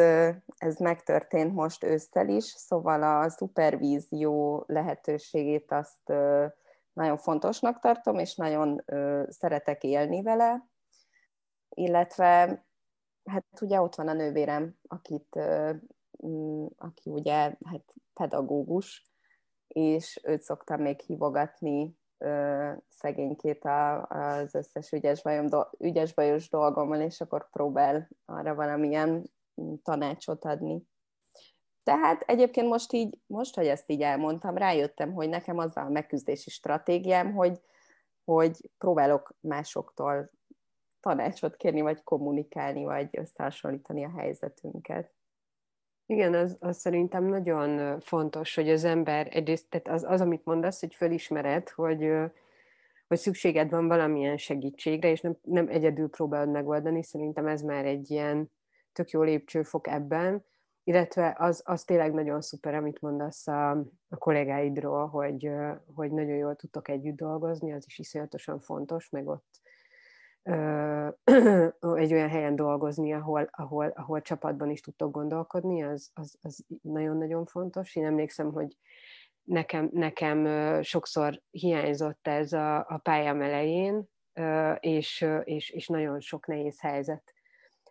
ez 0.59 0.77
megtörtént 0.79 1.55
most 1.55 1.85
ősszel 1.85 2.29
is, 2.29 2.45
szóval 2.45 3.03
a 3.03 3.29
szupervízió 3.29 4.65
lehetőségét 4.67 5.73
azt 5.73 6.13
nagyon 6.93 7.19
fontosnak 7.19 7.79
tartom, 7.79 8.19
és 8.19 8.35
nagyon 8.35 8.85
szeretek 9.29 9.85
élni 9.85 10.23
vele, 10.23 10.69
illetve 11.69 12.65
hát 13.25 13.45
ugye 13.61 13.81
ott 13.81 13.95
van 13.95 14.09
a 14.09 14.13
nővérem, 14.13 14.75
akit, 14.89 15.37
aki 16.77 17.11
ugye 17.11 17.35
hát 17.65 17.95
pedagógus, 18.15 19.08
és 19.79 20.21
őt 20.23 20.43
szoktam 20.43 20.81
még 20.81 21.01
hívogatni 21.01 21.97
ö, 22.19 22.73
szegénykét 22.89 23.65
az 24.09 24.55
összes 24.55 24.93
ügyes, 24.93 25.23
bajom, 25.23 25.47
ügyes 25.79 26.15
bajos 26.15 26.49
dolgommal, 26.49 27.01
és 27.01 27.21
akkor 27.21 27.51
próbál 27.51 28.09
arra 28.25 28.55
valamilyen 28.55 29.31
tanácsot 29.83 30.45
adni. 30.45 30.83
Tehát 31.83 32.23
egyébként 32.23 32.69
most 32.69 32.93
így, 32.93 33.19
most, 33.27 33.55
hogy 33.55 33.67
ezt 33.67 33.91
így 33.91 34.03
elmondtam, 34.03 34.57
rájöttem, 34.57 35.13
hogy 35.13 35.29
nekem 35.29 35.59
az 35.59 35.77
a 35.77 35.89
megküzdési 35.89 36.51
stratégiám, 36.51 37.33
hogy, 37.33 37.61
hogy 38.25 38.71
próbálok 38.79 39.35
másoktól 39.41 40.31
tanácsot 41.01 41.57
kérni, 41.57 41.81
vagy 41.81 42.03
kommunikálni, 42.03 42.85
vagy 42.85 43.09
összehasonlítani 43.19 44.05
a 44.05 44.13
helyzetünket. 44.17 45.18
Igen, 46.11 46.35
az, 46.35 46.57
az 46.61 46.79
szerintem 46.79 47.25
nagyon 47.25 48.01
fontos, 48.01 48.55
hogy 48.55 48.69
az 48.69 48.85
ember 48.85 49.29
egyrészt, 49.31 49.69
tehát 49.69 49.89
az, 49.89 50.05
az 50.05 50.21
amit 50.21 50.45
mondasz, 50.45 50.81
hogy 50.81 50.95
fölismered, 50.95 51.69
hogy, 51.69 52.09
hogy 53.09 53.19
szükséged 53.19 53.71
van 53.71 53.89
valamilyen 53.89 54.37
segítségre, 54.37 55.11
és 55.11 55.21
nem, 55.21 55.39
nem 55.43 55.69
egyedül 55.69 56.09
próbálod 56.09 56.51
megoldani, 56.51 57.03
szerintem 57.03 57.47
ez 57.47 57.63
már 57.63 57.85
egy 57.85 58.11
ilyen 58.11 58.51
tök 58.93 59.11
jó 59.11 59.23
lépcsőfok 59.23 59.87
ebben, 59.87 60.45
illetve 60.85 61.37
az, 61.39 61.63
az 61.65 61.85
tényleg 61.85 62.13
nagyon 62.13 62.41
szuper, 62.41 62.75
amit 62.75 63.01
mondasz 63.01 63.47
a, 63.47 63.71
a 64.09 64.17
kollégáidról, 64.19 65.07
hogy, 65.07 65.51
hogy 65.95 66.11
nagyon 66.11 66.37
jól 66.37 66.57
tudtok 66.57 66.89
együtt 66.89 67.17
dolgozni, 67.17 67.73
az 67.73 67.85
is 67.87 67.99
iszonyatosan 67.99 68.61
fontos, 68.61 69.09
meg 69.11 69.27
ott 69.27 69.48
egy 71.97 72.13
olyan 72.13 72.29
helyen 72.29 72.57
dolgozni, 72.57 73.13
ahol, 73.13 73.49
ahol, 73.51 73.87
ahol 73.87 74.23
csapatban 74.23 74.71
is 74.71 74.81
tudtok 74.81 75.11
gondolkodni, 75.11 75.83
az, 75.83 76.11
az, 76.15 76.39
az 76.43 76.65
nagyon-nagyon 76.83 77.47
fontos. 77.47 77.97
Én 77.97 78.05
emlékszem, 78.05 78.53
hogy 78.53 78.77
nekem, 79.43 79.91
nekem 79.93 80.47
sokszor 80.83 81.43
hiányzott 81.51 82.27
ez 82.27 82.53
a, 82.53 82.77
a 82.77 83.01
pályám 83.03 83.43
elején, 83.43 84.09
és, 84.81 85.27
és, 85.45 85.71
és 85.71 85.87
nagyon 85.87 86.21
sok 86.21 86.47
nehéz 86.47 86.81
helyzet, 86.81 87.35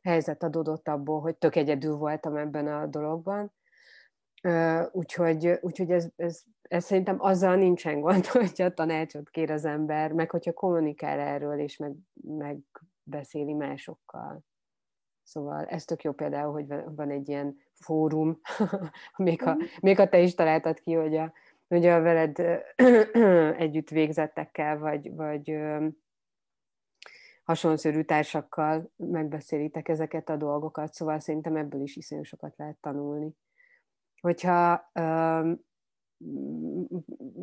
helyzet 0.01 0.43
adódott 0.43 0.87
abból, 0.87 1.21
hogy 1.21 1.37
tök 1.37 1.55
egyedül 1.55 1.95
voltam 1.95 2.35
ebben 2.35 2.67
a 2.67 2.85
dologban. 2.85 3.53
Úgyhogy, 4.91 5.57
úgyhogy 5.61 5.91
ez, 5.91 6.07
ez, 6.15 6.43
ez 6.67 6.85
szerintem 6.85 7.15
azzal 7.19 7.55
nincsen 7.55 7.99
gond, 7.99 8.25
hogyha 8.45 8.73
tanácsot 8.73 9.29
kér 9.29 9.51
az 9.51 9.65
ember, 9.65 10.11
meg 10.11 10.31
hogyha 10.31 10.53
kommunikál 10.53 11.19
erről, 11.19 11.59
és 11.59 11.77
meg, 11.77 11.93
megbeszéli 12.13 13.53
másokkal. 13.53 14.43
Szóval 15.23 15.65
ez 15.65 15.85
tök 15.85 16.03
jó 16.03 16.11
például, 16.11 16.51
hogy 16.51 16.67
van 16.95 17.09
egy 17.09 17.29
ilyen 17.29 17.57
fórum, 17.73 18.39
még, 19.17 19.41
ha, 19.41 19.57
még 19.81 19.97
ha 19.97 20.09
te 20.09 20.19
is 20.19 20.33
találtad 20.33 20.79
ki, 20.79 20.93
hogy 20.93 21.15
a, 21.15 21.33
hogy 21.67 21.85
a 21.85 22.01
veled 22.01 22.39
együtt 23.63 23.89
végzettekkel, 23.89 24.77
vagy, 24.77 25.15
vagy 25.15 25.57
hasonszörű 27.43 28.01
társakkal 28.01 28.91
megbeszélitek 28.95 29.87
ezeket 29.87 30.29
a 30.29 30.35
dolgokat, 30.35 30.93
szóval 30.93 31.19
szerintem 31.19 31.55
ebből 31.55 31.81
is 31.81 31.95
iszonyú 31.95 32.23
sokat 32.23 32.57
lehet 32.57 32.77
tanulni. 32.81 33.31
Hogyha 34.21 34.91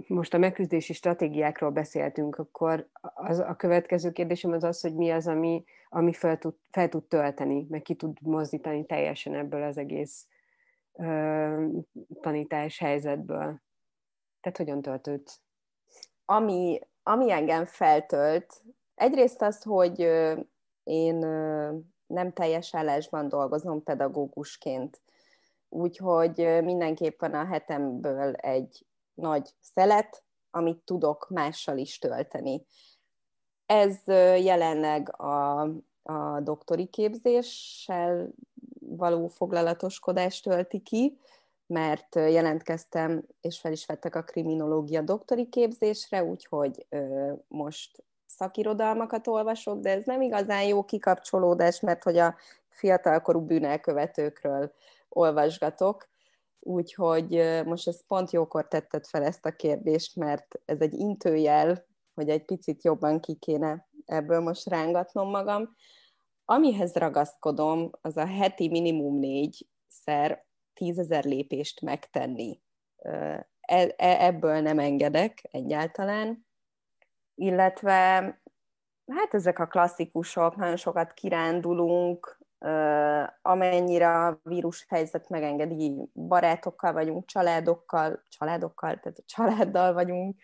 most 0.07 0.35
a 0.35 0.38
megküzdési 0.38 0.93
stratégiákról 0.93 1.71
beszéltünk, 1.71 2.37
akkor 2.37 2.88
az, 3.00 3.38
a 3.38 3.57
következő 3.57 4.12
kérdésem 4.12 4.52
az 4.52 4.64
az, 4.64 4.81
hogy 4.81 4.95
mi 4.95 5.11
az, 5.11 5.26
ami, 5.26 5.64
ami 5.88 6.12
fel, 6.12 6.38
tud, 6.38 6.54
fel 6.71 6.88
tud 6.88 7.04
tölteni, 7.04 7.66
meg 7.69 7.83
ki 7.83 7.95
tud 7.95 8.16
mozdítani 8.21 8.87
teljesen 8.87 9.35
ebből 9.35 9.62
az 9.62 9.78
egész 9.78 10.26
ö, 10.93 11.66
tanítás 12.21 12.78
helyzetből. 12.78 13.62
Tehát 14.40 14.59
hogyan 14.59 14.83
töltődsz? 14.83 15.40
Ami, 16.25 16.81
ami 17.02 17.31
engem 17.31 17.64
feltölt, 17.64 18.62
egyrészt 18.95 19.43
az, 19.43 19.62
hogy 19.62 20.00
én 20.83 21.16
nem 22.07 22.33
teljes 22.33 22.75
állásban 22.75 23.28
dolgozom 23.28 23.83
pedagógusként. 23.83 25.02
Úgyhogy 25.75 26.62
mindenképpen 26.62 27.35
a 27.35 27.45
hetemből 27.45 28.35
egy 28.35 28.87
nagy 29.14 29.51
szelet, 29.61 30.22
amit 30.51 30.79
tudok 30.79 31.29
mással 31.31 31.79
is 31.79 31.99
tölteni. 31.99 32.64
Ez 33.66 33.96
jelenleg 34.42 35.20
a, 35.20 35.61
a 36.03 36.40
doktori 36.40 36.87
képzéssel 36.87 38.29
való 38.81 39.27
foglalatoskodást 39.29 40.44
tölti 40.44 40.81
ki, 40.81 41.18
mert 41.66 42.14
jelentkeztem, 42.14 43.27
és 43.40 43.59
fel 43.59 43.72
is 43.72 43.87
vettek 43.87 44.14
a 44.14 44.22
kriminológia 44.22 45.03
doktori 45.03 45.49
képzésre, 45.49 46.25
úgyhogy 46.25 46.87
most 47.49 48.05
szakirodalmakat 48.27 49.27
olvasok, 49.27 49.81
de 49.81 49.90
ez 49.90 50.05
nem 50.05 50.20
igazán 50.20 50.62
jó 50.62 50.85
kikapcsolódás, 50.85 51.81
mert 51.81 52.03
hogy 52.03 52.18
a 52.18 52.35
fiatalkorú 52.68 53.40
bűnelkövetőkről 53.40 54.72
olvasgatok, 55.16 56.09
úgyhogy 56.61 57.62
most 57.64 57.88
ez 57.88 58.07
pont 58.07 58.31
jókor 58.31 58.68
tetted 58.68 59.07
fel 59.07 59.24
ezt 59.24 59.46
a 59.46 59.57
kérdést, 59.57 60.16
mert 60.16 60.61
ez 60.64 60.81
egy 60.81 60.92
intőjel, 60.92 61.87
hogy 62.14 62.29
egy 62.29 62.44
picit 62.44 62.85
jobban 62.85 63.20
ki 63.20 63.35
kéne 63.35 63.88
ebből 64.05 64.40
most 64.40 64.68
rángatnom 64.68 65.31
magam. 65.31 65.77
Amihez 66.44 66.94
ragaszkodom, 66.94 67.90
az 68.00 68.16
a 68.16 68.27
heti 68.27 68.68
minimum 68.68 69.18
négyszer 69.18 70.46
tízezer 70.74 71.24
lépést 71.24 71.81
megtenni. 71.81 72.61
E, 72.96 73.48
e, 73.61 73.94
ebből 73.96 74.61
nem 74.61 74.79
engedek 74.79 75.48
egyáltalán, 75.50 76.46
illetve 77.35 77.94
hát 79.07 79.35
ezek 79.35 79.59
a 79.59 79.66
klasszikusok, 79.66 80.57
nagyon 80.57 80.77
sokat 80.77 81.12
kirándulunk, 81.12 82.38
amennyire 83.43 84.09
a 84.09 84.40
vírus 84.43 84.87
helyzet 84.88 85.29
megengedi, 85.29 86.11
barátokkal 86.14 86.93
vagyunk, 86.93 87.27
családokkal, 87.27 88.23
családokkal, 88.29 89.01
tehát 89.01 89.19
a 89.19 89.23
családdal 89.27 89.93
vagyunk, 89.93 90.37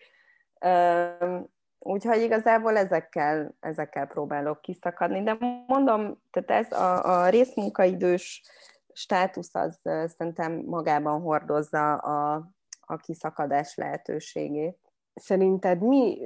úgyhogy 1.79 2.21
igazából 2.21 2.77
ezekkel, 2.77 3.55
ezekkel 3.59 4.07
próbálok 4.07 4.61
kiszakadni, 4.61 5.23
de 5.23 5.37
mondom, 5.67 6.21
tehát 6.31 6.65
ez 6.65 6.79
a, 6.79 7.21
a 7.23 7.29
részmunkaidős 7.29 8.41
státusz 8.93 9.55
az 9.55 9.79
szerintem 10.17 10.63
magában 10.65 11.21
hordozza 11.21 11.95
a, 11.95 12.49
a 12.79 12.95
kiszakadás 12.95 13.75
lehetőségét. 13.75 14.80
Szerinted 15.13 15.81
mi, 15.81 16.21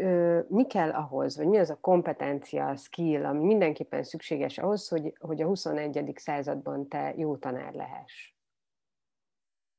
mi 0.48 0.65
kell 0.65 0.91
ahhoz, 0.91 1.38
vagy 1.38 1.48
mi 1.48 1.58
az 1.58 1.69
a 1.69 1.78
kompetencia, 1.82 2.67
a 2.67 2.76
skill, 2.76 3.26
ami 3.26 3.45
mindenképpen 3.45 4.04
szükséges 4.04 4.58
ahhoz, 4.58 4.88
hogy, 4.88 5.13
hogy 5.19 5.41
a 5.41 5.45
21. 5.45 6.13
században 6.15 6.88
te 6.88 7.13
jó 7.17 7.36
tanár 7.38 7.74
lehess? 7.74 8.34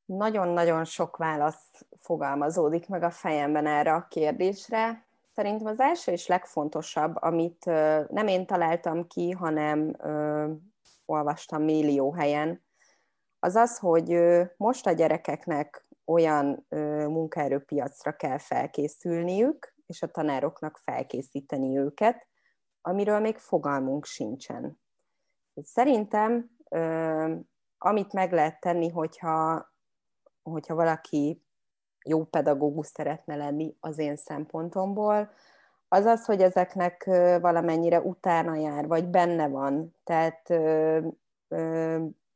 Nagyon-nagyon 0.05 0.85
sok 0.85 1.17
válasz 1.17 1.87
fogalmazódik 1.99 2.89
meg 2.89 3.03
a 3.03 3.11
fejemben 3.11 3.67
erre 3.67 3.95
a 3.95 4.07
kérdésre. 4.11 5.07
Szerintem 5.35 5.67
az 5.67 5.81
első 5.81 6.13
és 6.13 6.27
legfontosabb, 6.27 7.17
amit 7.23 7.65
nem 8.09 8.27
én 8.27 8.47
találtam 8.47 9.07
ki, 9.07 9.31
hanem 9.31 9.95
ö, 9.99 10.51
olvastam 11.05 11.63
millió 11.63 12.13
helyen, 12.13 12.65
az 13.39 13.57
az, 13.57 13.79
hogy 13.79 14.19
most 14.57 14.87
a 14.87 14.93
gyerekeknek 14.93 15.86
olyan 16.07 16.67
munkaerőpiacra 17.09 18.13
kell 18.13 18.39
felkészülniük, 18.39 19.75
és 19.87 20.03
a 20.03 20.07
tanároknak 20.07 20.77
felkészíteni 20.77 21.79
őket, 21.79 22.27
amiről 22.81 23.21
még 23.21 23.39
fogalmunk 23.39 24.05
sincsen. 24.05 24.81
Szerintem, 25.63 26.51
amit 27.79 28.13
meg 28.13 28.33
lehet 28.33 28.61
tenni, 28.61 28.89
hogyha, 28.89 29.67
hogyha 30.43 30.75
valaki 30.75 31.45
jó 32.05 32.25
pedagógus 32.25 32.87
szeretne 32.87 33.37
lenni 33.37 33.77
az 33.81 33.99
én 33.99 34.17
szempontomból, 34.17 35.31
az 35.89 36.05
az, 36.05 36.25
hogy 36.25 36.43
ezeknek 36.43 37.05
valamennyire 37.41 38.01
utána 38.01 38.55
jár, 38.55 38.87
vagy 38.87 39.09
benne 39.09 39.49
van. 39.49 39.97
Tehát 40.05 40.49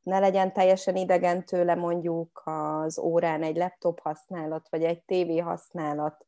ne 0.01 0.19
legyen 0.19 0.53
teljesen 0.53 0.95
idegen 0.95 1.45
tőle 1.45 1.75
mondjuk 1.75 2.41
az 2.45 2.99
órán 2.99 3.43
egy 3.43 3.55
laptop 3.55 3.99
használat, 3.99 4.69
vagy 4.69 4.83
egy 4.83 5.03
tévé 5.03 5.37
használat. 5.37 6.25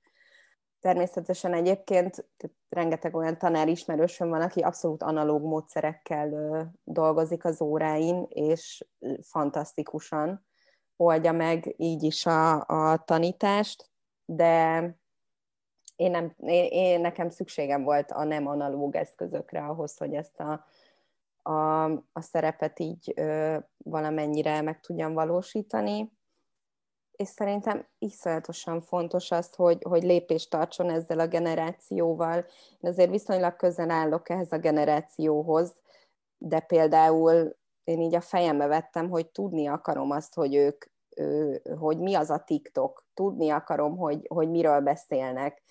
Természetesen 0.79 1.53
egyébként 1.53 2.25
rengeteg 2.69 3.15
olyan 3.15 3.37
tanár 3.37 3.67
ismerősöm 3.67 4.29
van, 4.29 4.41
aki 4.41 4.61
abszolút 4.61 5.03
analóg 5.03 5.43
módszerekkel 5.43 6.29
dolgozik 6.83 7.45
az 7.45 7.61
óráin, 7.61 8.25
és 8.29 8.85
fantasztikusan 9.21 10.45
oldja 10.95 11.31
meg 11.31 11.73
így 11.77 12.03
is 12.03 12.25
a, 12.25 12.65
a 12.65 12.97
tanítást, 12.97 13.89
de 14.25 14.81
én, 15.95 16.11
nem, 16.11 16.35
én, 16.37 16.65
én 16.71 17.01
nekem 17.01 17.29
szükségem 17.29 17.83
volt 17.83 18.11
a 18.11 18.23
nem 18.23 18.47
analóg 18.47 18.95
eszközökre 18.95 19.65
ahhoz, 19.65 19.97
hogy 19.97 20.13
ezt 20.13 20.39
a 20.39 20.65
a, 21.43 21.83
a 21.91 22.21
szerepet 22.21 22.79
így 22.79 23.13
ö, 23.15 23.57
valamennyire 23.77 24.61
meg 24.61 24.79
tudjam 24.79 25.13
valósítani. 25.13 26.11
És 27.15 27.27
szerintem 27.27 27.87
iszonyatosan 27.97 28.81
fontos 28.81 29.31
az, 29.31 29.53
hogy, 29.53 29.83
hogy 29.83 30.03
lépést 30.03 30.49
tartson 30.49 30.89
ezzel 30.89 31.19
a 31.19 31.27
generációval. 31.27 32.37
Én 32.79 32.89
azért 32.89 33.09
viszonylag 33.09 33.55
közel 33.55 33.89
állok 33.89 34.29
ehhez 34.29 34.51
a 34.51 34.57
generációhoz, 34.57 35.75
de 36.37 36.59
például 36.59 37.55
én 37.83 38.01
így 38.01 38.15
a 38.15 38.21
fejembe 38.21 38.67
vettem, 38.67 39.09
hogy 39.09 39.29
tudni 39.29 39.67
akarom 39.67 40.11
azt, 40.11 40.33
hogy 40.33 40.55
ők, 40.55 40.85
ő, 41.15 41.61
hogy 41.79 41.99
mi 41.99 42.13
az 42.13 42.29
a 42.29 42.43
TikTok, 42.43 43.07
tudni 43.13 43.49
akarom, 43.49 43.97
hogy, 43.97 44.27
hogy 44.27 44.49
miről 44.49 44.81
beszélnek, 44.81 45.61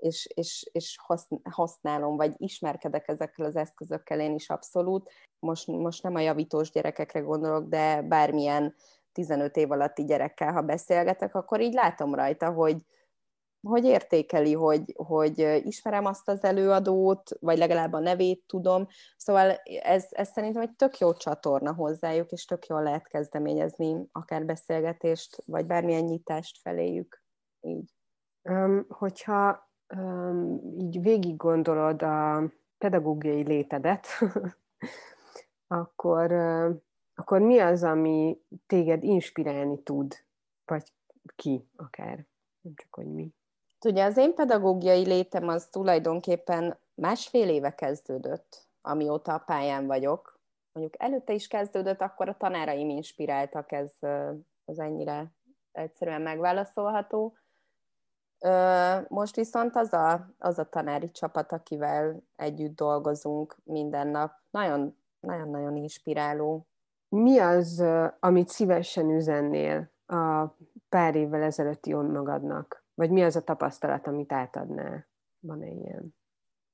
és, 0.00 0.28
és, 0.34 0.68
és 0.72 0.98
használom, 1.50 2.16
vagy 2.16 2.34
ismerkedek 2.36 3.08
ezekkel 3.08 3.46
az 3.46 3.56
eszközökkel 3.56 4.20
én 4.20 4.34
is 4.34 4.50
abszolút. 4.50 5.10
Most, 5.38 5.66
most 5.66 6.02
nem 6.02 6.14
a 6.14 6.20
javítós 6.20 6.70
gyerekekre 6.70 7.20
gondolok, 7.20 7.68
de 7.68 8.02
bármilyen 8.02 8.74
15 9.12 9.56
év 9.56 9.70
alatti 9.70 10.04
gyerekkel, 10.04 10.52
ha 10.52 10.62
beszélgetek, 10.62 11.34
akkor 11.34 11.60
így 11.60 11.72
látom 11.72 12.14
rajta, 12.14 12.50
hogy, 12.50 12.82
hogy 13.68 13.84
értékeli, 13.84 14.52
hogy, 14.52 14.94
hogy 14.96 15.60
ismerem 15.64 16.04
azt 16.04 16.28
az 16.28 16.44
előadót, 16.44 17.30
vagy 17.40 17.58
legalább 17.58 17.92
a 17.92 17.98
nevét 17.98 18.42
tudom. 18.46 18.86
Szóval 19.16 19.50
ez, 19.82 20.06
ez 20.10 20.28
szerintem 20.28 20.62
egy 20.62 20.74
tök 20.76 20.98
jó 20.98 21.12
csatorna 21.12 21.74
hozzájuk, 21.74 22.30
és 22.30 22.44
tök 22.44 22.66
jól 22.66 22.82
lehet 22.82 23.08
kezdeményezni 23.08 24.08
akár 24.12 24.44
beszélgetést, 24.44 25.42
vagy 25.46 25.66
bármilyen 25.66 26.04
nyitást 26.04 26.60
feléjük. 26.60 27.22
Így. 27.60 27.94
Um, 28.42 28.86
hogyha 28.88 29.67
így 30.78 31.00
végig 31.00 31.36
gondolod 31.36 32.02
a 32.02 32.42
pedagógiai 32.78 33.42
létedet, 33.42 34.06
akkor, 35.66 36.32
akkor 37.14 37.40
mi 37.40 37.58
az, 37.58 37.82
ami 37.82 38.40
téged 38.66 39.02
inspirálni 39.04 39.82
tud, 39.82 40.14
vagy 40.64 40.92
ki 41.36 41.68
akár, 41.76 42.26
nem 42.60 42.74
csak, 42.74 42.94
hogy 42.94 43.06
mi? 43.06 43.32
Ugye 43.84 44.04
az 44.04 44.16
én 44.16 44.34
pedagógiai 44.34 45.06
létem 45.06 45.48
az 45.48 45.66
tulajdonképpen 45.66 46.78
másfél 46.94 47.48
éve 47.48 47.74
kezdődött, 47.74 48.68
amióta 48.80 49.34
a 49.34 49.38
pályán 49.46 49.86
vagyok. 49.86 50.40
Mondjuk 50.72 51.02
előtte 51.02 51.32
is 51.32 51.48
kezdődött, 51.48 52.00
akkor 52.00 52.28
a 52.28 52.36
tanáraim 52.36 52.88
inspiráltak, 52.88 53.72
ez 53.72 53.92
az 54.64 54.78
ennyire 54.78 55.32
egyszerűen 55.72 56.22
megválaszolható. 56.22 57.36
Most 59.08 59.36
viszont 59.36 59.76
az 59.76 59.92
a, 59.92 60.34
az 60.38 60.58
a 60.58 60.68
tanári 60.68 61.10
csapat, 61.10 61.52
akivel 61.52 62.22
együtt 62.36 62.76
dolgozunk 62.76 63.56
minden 63.64 64.08
nap, 64.08 64.32
nagyon, 64.50 64.96
nagyon-nagyon 65.20 65.76
inspiráló. 65.76 66.66
Mi 67.08 67.38
az, 67.38 67.84
amit 68.20 68.48
szívesen 68.48 69.10
üzennél 69.10 69.90
a 70.06 70.46
pár 70.88 71.14
évvel 71.14 71.42
ezelőtti 71.42 71.94
magadnak? 71.94 72.84
Vagy 72.94 73.10
mi 73.10 73.24
az 73.24 73.36
a 73.36 73.44
tapasztalat, 73.44 74.06
amit 74.06 74.32
átadnál? 74.32 75.06
Van-e 75.40 75.66
ilyen? 75.66 76.14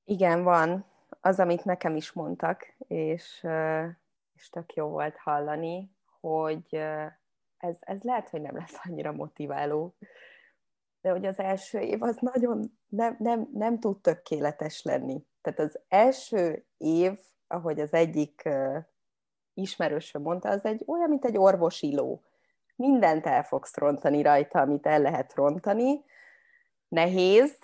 Igen, 0.03 0.43
van. 0.43 0.85
Az, 1.21 1.39
amit 1.39 1.65
nekem 1.65 1.95
is 1.95 2.11
mondtak, 2.11 2.75
és, 2.77 3.47
és 4.33 4.49
tök 4.49 4.73
jó 4.73 4.87
volt 4.87 5.17
hallani, 5.17 5.95
hogy 6.19 6.75
ez, 7.57 7.77
ez 7.79 8.01
lehet, 8.01 8.29
hogy 8.29 8.41
nem 8.41 8.55
lesz 8.55 8.79
annyira 8.83 9.11
motiváló, 9.11 9.95
de 11.05 11.11
hogy 11.11 11.25
az 11.25 11.39
első 11.39 11.79
év 11.79 12.03
az 12.03 12.17
nagyon 12.19 12.71
nem, 12.87 13.15
nem, 13.19 13.49
nem 13.53 13.79
tud 13.79 14.01
tökéletes 14.01 14.83
lenni. 14.83 15.25
Tehát 15.41 15.59
az 15.59 15.79
első 15.87 16.65
év, 16.77 17.19
ahogy 17.47 17.79
az 17.79 17.93
egyik 17.93 18.49
ismerősöm 19.53 20.21
mondta, 20.21 20.49
az 20.49 20.65
egy 20.65 20.83
olyan, 20.85 21.09
mint 21.09 21.25
egy 21.25 21.37
orvosi 21.37 21.95
ló. 21.95 22.23
Mindent 22.75 23.25
el 23.25 23.43
fogsz 23.43 23.77
rontani 23.77 24.21
rajta, 24.21 24.59
amit 24.59 24.85
el 24.85 25.01
lehet 25.01 25.33
rontani, 25.35 26.03
nehéz, 26.87 27.57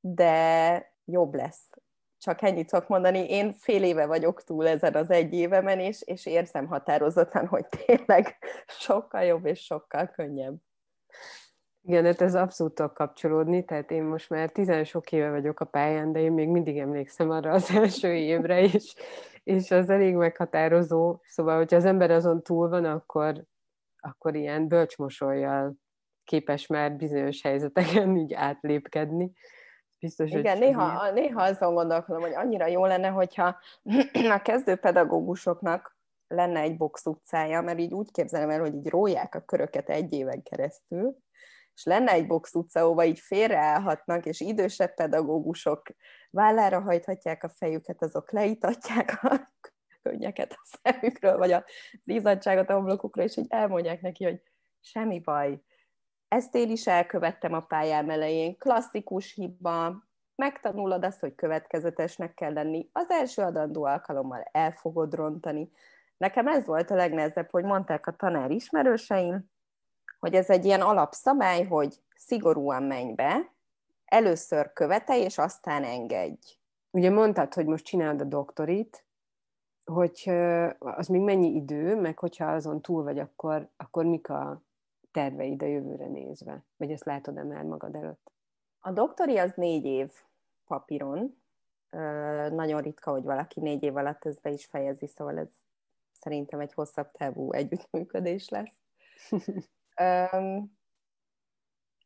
de 0.00 0.94
jobb 1.04 1.34
lesz. 1.34 1.70
Csak 2.18 2.42
ennyit 2.42 2.70
tudok 2.70 2.88
mondani, 2.88 3.30
én 3.30 3.52
fél 3.52 3.82
éve 3.82 4.06
vagyok 4.06 4.44
túl 4.44 4.68
ezen 4.68 4.94
az 4.94 5.10
egy 5.10 5.34
évemen, 5.34 5.80
és, 5.80 6.02
és 6.02 6.26
érzem 6.26 6.66
határozottan, 6.66 7.46
hogy 7.46 7.66
tényleg 7.66 8.36
sokkal 8.66 9.22
jobb 9.22 9.46
és 9.46 9.64
sokkal 9.64 10.06
könnyebb. 10.06 10.56
Igen, 11.88 12.04
hát 12.04 12.20
ez 12.20 12.34
abszolút 12.34 12.74
tud 12.74 12.92
kapcsolódni, 12.92 13.64
tehát 13.64 13.90
én 13.90 14.02
most 14.02 14.30
már 14.30 14.50
tizen 14.50 14.84
sok 14.84 15.12
éve 15.12 15.30
vagyok 15.30 15.60
a 15.60 15.64
pályán, 15.64 16.12
de 16.12 16.20
én 16.20 16.32
még 16.32 16.48
mindig 16.48 16.78
emlékszem 16.78 17.30
arra 17.30 17.50
az 17.50 17.70
első 17.76 18.14
évre 18.14 18.60
is, 18.60 18.94
és 19.44 19.70
az 19.70 19.90
elég 19.90 20.14
meghatározó, 20.14 21.18
szóval, 21.24 21.56
hogyha 21.56 21.76
az 21.76 21.84
ember 21.84 22.10
azon 22.10 22.42
túl 22.42 22.68
van, 22.68 22.84
akkor, 22.84 23.44
akkor 23.96 24.34
ilyen 24.34 24.68
bölcsmosoljal 24.68 25.74
képes 26.24 26.66
már 26.66 26.96
bizonyos 26.96 27.42
helyzeteken 27.42 28.16
így 28.16 28.32
átlépkedni. 28.32 29.32
Biztos, 29.98 30.30
Igen, 30.30 30.56
hogy 30.56 30.66
néha, 30.66 31.10
néha 31.12 31.42
azon 31.42 31.74
gondolkodom, 31.74 32.22
hogy 32.22 32.34
annyira 32.34 32.66
jó 32.66 32.86
lenne, 32.86 33.08
hogyha 33.08 33.56
a 34.36 34.42
kezdő 34.42 34.76
pedagógusoknak 34.76 35.96
lenne 36.28 36.60
egy 36.60 36.76
box 36.76 37.06
utcája, 37.06 37.60
mert 37.60 37.78
így 37.78 37.92
úgy 37.92 38.10
képzelem 38.10 38.50
el, 38.50 38.60
hogy 38.60 38.74
így 38.74 38.88
róják 38.88 39.34
a 39.34 39.40
köröket 39.40 39.88
egy 39.88 40.12
éven 40.12 40.42
keresztül, 40.42 41.24
és 41.76 41.84
lenne 41.84 42.12
egy 42.12 42.26
box 42.26 42.54
utca, 42.54 42.80
ahova 42.80 43.04
így 43.04 43.18
félreállhatnak, 43.18 44.26
és 44.26 44.40
idősebb 44.40 44.94
pedagógusok 44.94 45.82
vállára 46.30 46.80
hajthatják 46.80 47.44
a 47.44 47.48
fejüket, 47.48 48.02
azok 48.02 48.30
leítatják 48.30 49.18
a 49.22 49.52
könnyeket 50.02 50.52
a 50.52 50.78
szemükről, 50.82 51.36
vagy 51.36 51.52
az 51.52 51.62
izzadságot 52.04 52.70
a 52.70 52.74
homlokukra, 52.74 53.22
és 53.22 53.36
így 53.36 53.46
elmondják 53.48 54.00
neki, 54.00 54.24
hogy 54.24 54.42
semmi 54.80 55.20
baj, 55.20 55.60
ezt 56.28 56.54
én 56.54 56.70
is 56.70 56.86
elkövettem 56.86 57.52
a 57.52 57.60
pályám 57.60 58.10
elején. 58.10 58.56
Klasszikus 58.58 59.34
hiba, 59.34 60.04
megtanulod 60.34 61.04
azt, 61.04 61.20
hogy 61.20 61.34
következetesnek 61.34 62.34
kell 62.34 62.52
lenni. 62.52 62.88
Az 62.92 63.10
első 63.10 63.42
adandó 63.42 63.84
alkalommal 63.84 64.48
el 64.52 64.72
fogod 64.72 65.14
rontani. 65.14 65.70
Nekem 66.16 66.46
ez 66.46 66.66
volt 66.66 66.90
a 66.90 66.94
legnehezebb, 66.94 67.50
hogy 67.50 67.64
mondták 67.64 68.06
a 68.06 68.16
tanár 68.16 68.50
ismerőseim, 68.50 69.50
hogy 70.18 70.34
ez 70.34 70.50
egy 70.50 70.64
ilyen 70.64 70.80
alapszabály, 70.80 71.64
hogy 71.64 72.00
szigorúan 72.16 72.82
menj 72.82 73.12
be, 73.12 73.54
először 74.04 74.72
követelj, 74.72 75.20
és 75.20 75.38
aztán 75.38 75.84
engedj. 75.84 76.58
Ugye 76.90 77.10
mondtad, 77.10 77.54
hogy 77.54 77.66
most 77.66 77.84
csinálod 77.84 78.20
a 78.20 78.24
doktorit, 78.24 79.04
hogy 79.84 80.30
az 80.78 81.06
még 81.06 81.20
mennyi 81.20 81.54
idő, 81.54 82.00
meg 82.00 82.18
hogyha 82.18 82.52
azon 82.52 82.82
túl 82.82 83.02
vagy, 83.02 83.18
akkor, 83.18 83.68
akkor 83.76 84.04
mik 84.04 84.28
a 84.28 84.62
terveid 85.10 85.62
a 85.62 85.66
jövőre 85.66 86.06
nézve? 86.06 86.64
Vagy 86.76 86.90
ezt 86.90 87.04
látod-e 87.04 87.42
már 87.42 87.62
magad 87.62 87.94
előtt? 87.94 88.30
A 88.78 88.92
doktori 88.92 89.38
az 89.38 89.52
négy 89.54 89.84
év 89.84 90.12
papíron. 90.66 91.42
Nagyon 92.50 92.80
ritka, 92.80 93.10
hogy 93.10 93.22
valaki 93.22 93.60
négy 93.60 93.82
év 93.82 93.96
alatt 93.96 94.24
ezt 94.24 94.40
be 94.40 94.50
is 94.50 94.64
fejezi, 94.64 95.06
szóval 95.06 95.38
ez 95.38 95.48
szerintem 96.12 96.60
egy 96.60 96.72
hosszabb 96.72 97.10
távú 97.10 97.52
együttműködés 97.52 98.48
lesz. 98.48 98.74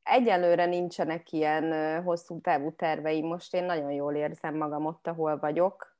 Egyelőre 0.02 0.66
nincsenek 0.66 1.32
ilyen 1.32 2.02
hosszú 2.02 2.40
távú 2.40 2.74
terveim. 2.74 3.26
Most 3.26 3.54
én 3.54 3.64
nagyon 3.64 3.92
jól 3.92 4.14
érzem 4.14 4.56
magam 4.56 4.86
ott, 4.86 5.06
ahol 5.06 5.38
vagyok. 5.38 5.98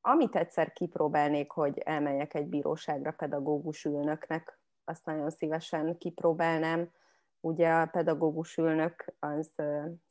Amit 0.00 0.36
egyszer 0.36 0.72
kipróbálnék, 0.72 1.50
hogy 1.50 1.78
elmenjek 1.78 2.34
egy 2.34 2.46
bíróságra 2.46 3.10
pedagógus 3.12 3.84
ülnöknek, 3.84 4.58
azt 4.84 5.04
nagyon 5.04 5.30
szívesen 5.30 5.98
kipróbálnám. 5.98 6.90
Ugye 7.40 7.72
a 7.72 7.86
pedagógus 7.86 8.56
ülnök 8.56 9.14
az 9.18 9.52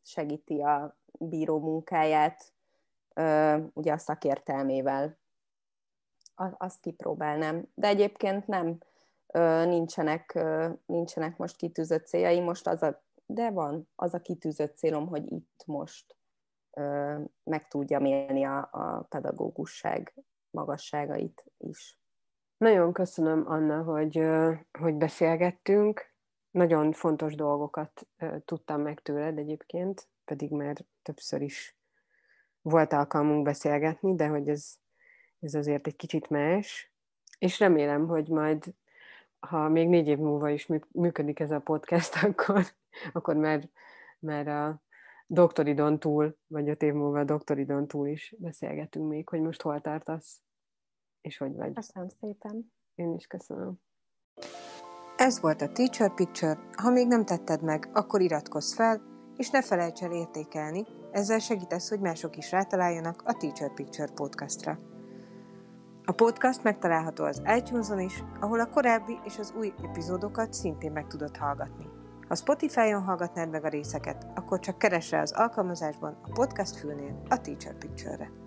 segíti 0.02 0.62
a 0.62 0.98
bíró 1.20 1.60
munkáját, 1.60 2.54
ugye 3.74 3.94
a 3.94 3.98
szakértelmével. 3.98 5.18
Azt 6.58 6.80
kipróbálnám. 6.80 7.68
De 7.74 7.88
egyébként 7.88 8.48
nem, 8.48 8.78
nincsenek, 9.66 10.46
nincsenek 10.86 11.38
most 11.38 11.56
kitűzött 11.56 12.06
céljai, 12.06 12.40
most 12.40 12.68
az 12.68 12.84
a, 12.84 13.04
de 13.26 13.52
van, 13.52 13.90
az 13.96 14.14
a 14.14 14.22
kitűzött 14.22 14.78
célom, 14.78 15.08
hogy 15.08 15.32
itt 15.32 15.64
most 15.66 16.16
meg 17.44 17.68
tudjam 17.68 18.06
élni 18.06 18.44
a, 18.44 18.70
a 18.72 19.06
pedagógusság 19.10 20.14
magasságait 20.50 21.46
is. 21.58 22.00
Nagyon 22.58 22.94
köszönöm, 22.94 23.44
Anna, 23.48 23.84
hogy, 23.84 24.26
hogy 24.80 24.94
beszélgettünk. 24.96 26.14
Nagyon 26.52 26.92
fontos 26.92 27.36
dolgokat 27.36 28.08
tudtam 28.46 28.82
meg 28.82 29.02
tőled 29.02 29.38
egyébként, 29.38 30.08
pedig 30.26 30.52
már 30.52 30.86
többször 31.02 31.42
is 31.42 31.78
volt 32.62 32.94
alkalmunk 32.94 33.44
beszélgetni, 33.44 34.16
de 34.16 34.28
hogy 34.28 34.50
ez, 34.50 34.76
ez 35.40 35.54
azért 35.54 35.88
egy 35.88 35.96
kicsit 35.96 36.30
más. 36.30 36.94
És 37.38 37.60
remélem, 37.60 38.08
hogy 38.08 38.28
majd, 38.28 38.76
ha 39.46 39.70
még 39.70 39.88
négy 39.88 40.08
év 40.08 40.18
múlva 40.18 40.50
is 40.50 40.70
működik 40.92 41.40
ez 41.40 41.52
a 41.52 41.60
podcast, 41.60 42.16
akkor, 42.26 42.66
akkor 43.14 43.36
már, 43.36 43.70
már 44.20 44.48
a 44.48 44.82
doktoridon 45.28 46.00
túl, 46.00 46.38
vagy 46.48 46.70
öt 46.70 46.82
év 46.82 46.94
múlva 46.94 47.20
a 47.20 47.24
doktoridon 47.24 47.88
túl 47.88 48.08
is 48.08 48.36
beszélgetünk 48.38 49.10
még, 49.10 49.30
hogy 49.30 49.42
most 49.42 49.62
hol 49.62 49.82
tartasz 49.82 50.44
és 51.26 51.38
hogy 51.38 51.56
vagy. 51.56 51.74
Köszönöm 51.74 52.10
szépen. 52.20 52.74
Én 52.96 53.14
is 53.14 53.28
köszönöm. 53.28 53.80
Ez 55.18 55.42
volt 55.42 55.62
a 55.62 55.72
Teacher 55.72 56.14
Picture. 56.14 56.60
Ha 56.76 56.90
még 56.90 57.08
nem 57.08 57.26
tetted 57.26 57.64
meg, 57.64 57.90
akkor 57.94 58.22
iratkozz 58.22 58.74
fel, 58.74 59.02
és 59.38 59.50
ne 59.50 59.62
felejts 59.62 60.04
el 60.04 60.12
értékelni, 60.12 60.86
ezzel 61.12 61.40
segítesz, 61.40 61.90
hogy 61.90 62.00
mások 62.00 62.38
is 62.38 62.52
rátaláljanak 62.52 63.22
a 63.26 63.34
Teacher 63.34 63.74
Picture 63.74 64.12
podcastra. 64.16 64.95
A 66.08 66.12
podcast 66.12 66.64
megtalálható 66.64 67.24
az 67.24 67.42
iTunes-on 67.58 68.00
is, 68.00 68.24
ahol 68.40 68.60
a 68.60 68.70
korábbi 68.70 69.20
és 69.24 69.38
az 69.40 69.54
új 69.58 69.74
epizódokat 69.84 70.54
szintén 70.54 70.92
meg 70.92 71.08
tudod 71.08 71.38
hallgatni. 71.38 71.86
Ha 72.28 72.36
Spotify-on 72.36 73.04
hallgatnád 73.04 73.50
meg 73.50 73.66
a 73.66 73.70
részeket, 73.70 74.28
akkor 74.36 74.60
csak 74.60 74.78
keresse 74.78 75.20
az 75.20 75.32
alkalmazásban 75.32 76.18
a 76.22 76.32
podcast 76.32 76.76
fülnél 76.76 77.22
a 77.30 77.42
Teacher 77.42 77.78
Picture-re. 77.78 78.45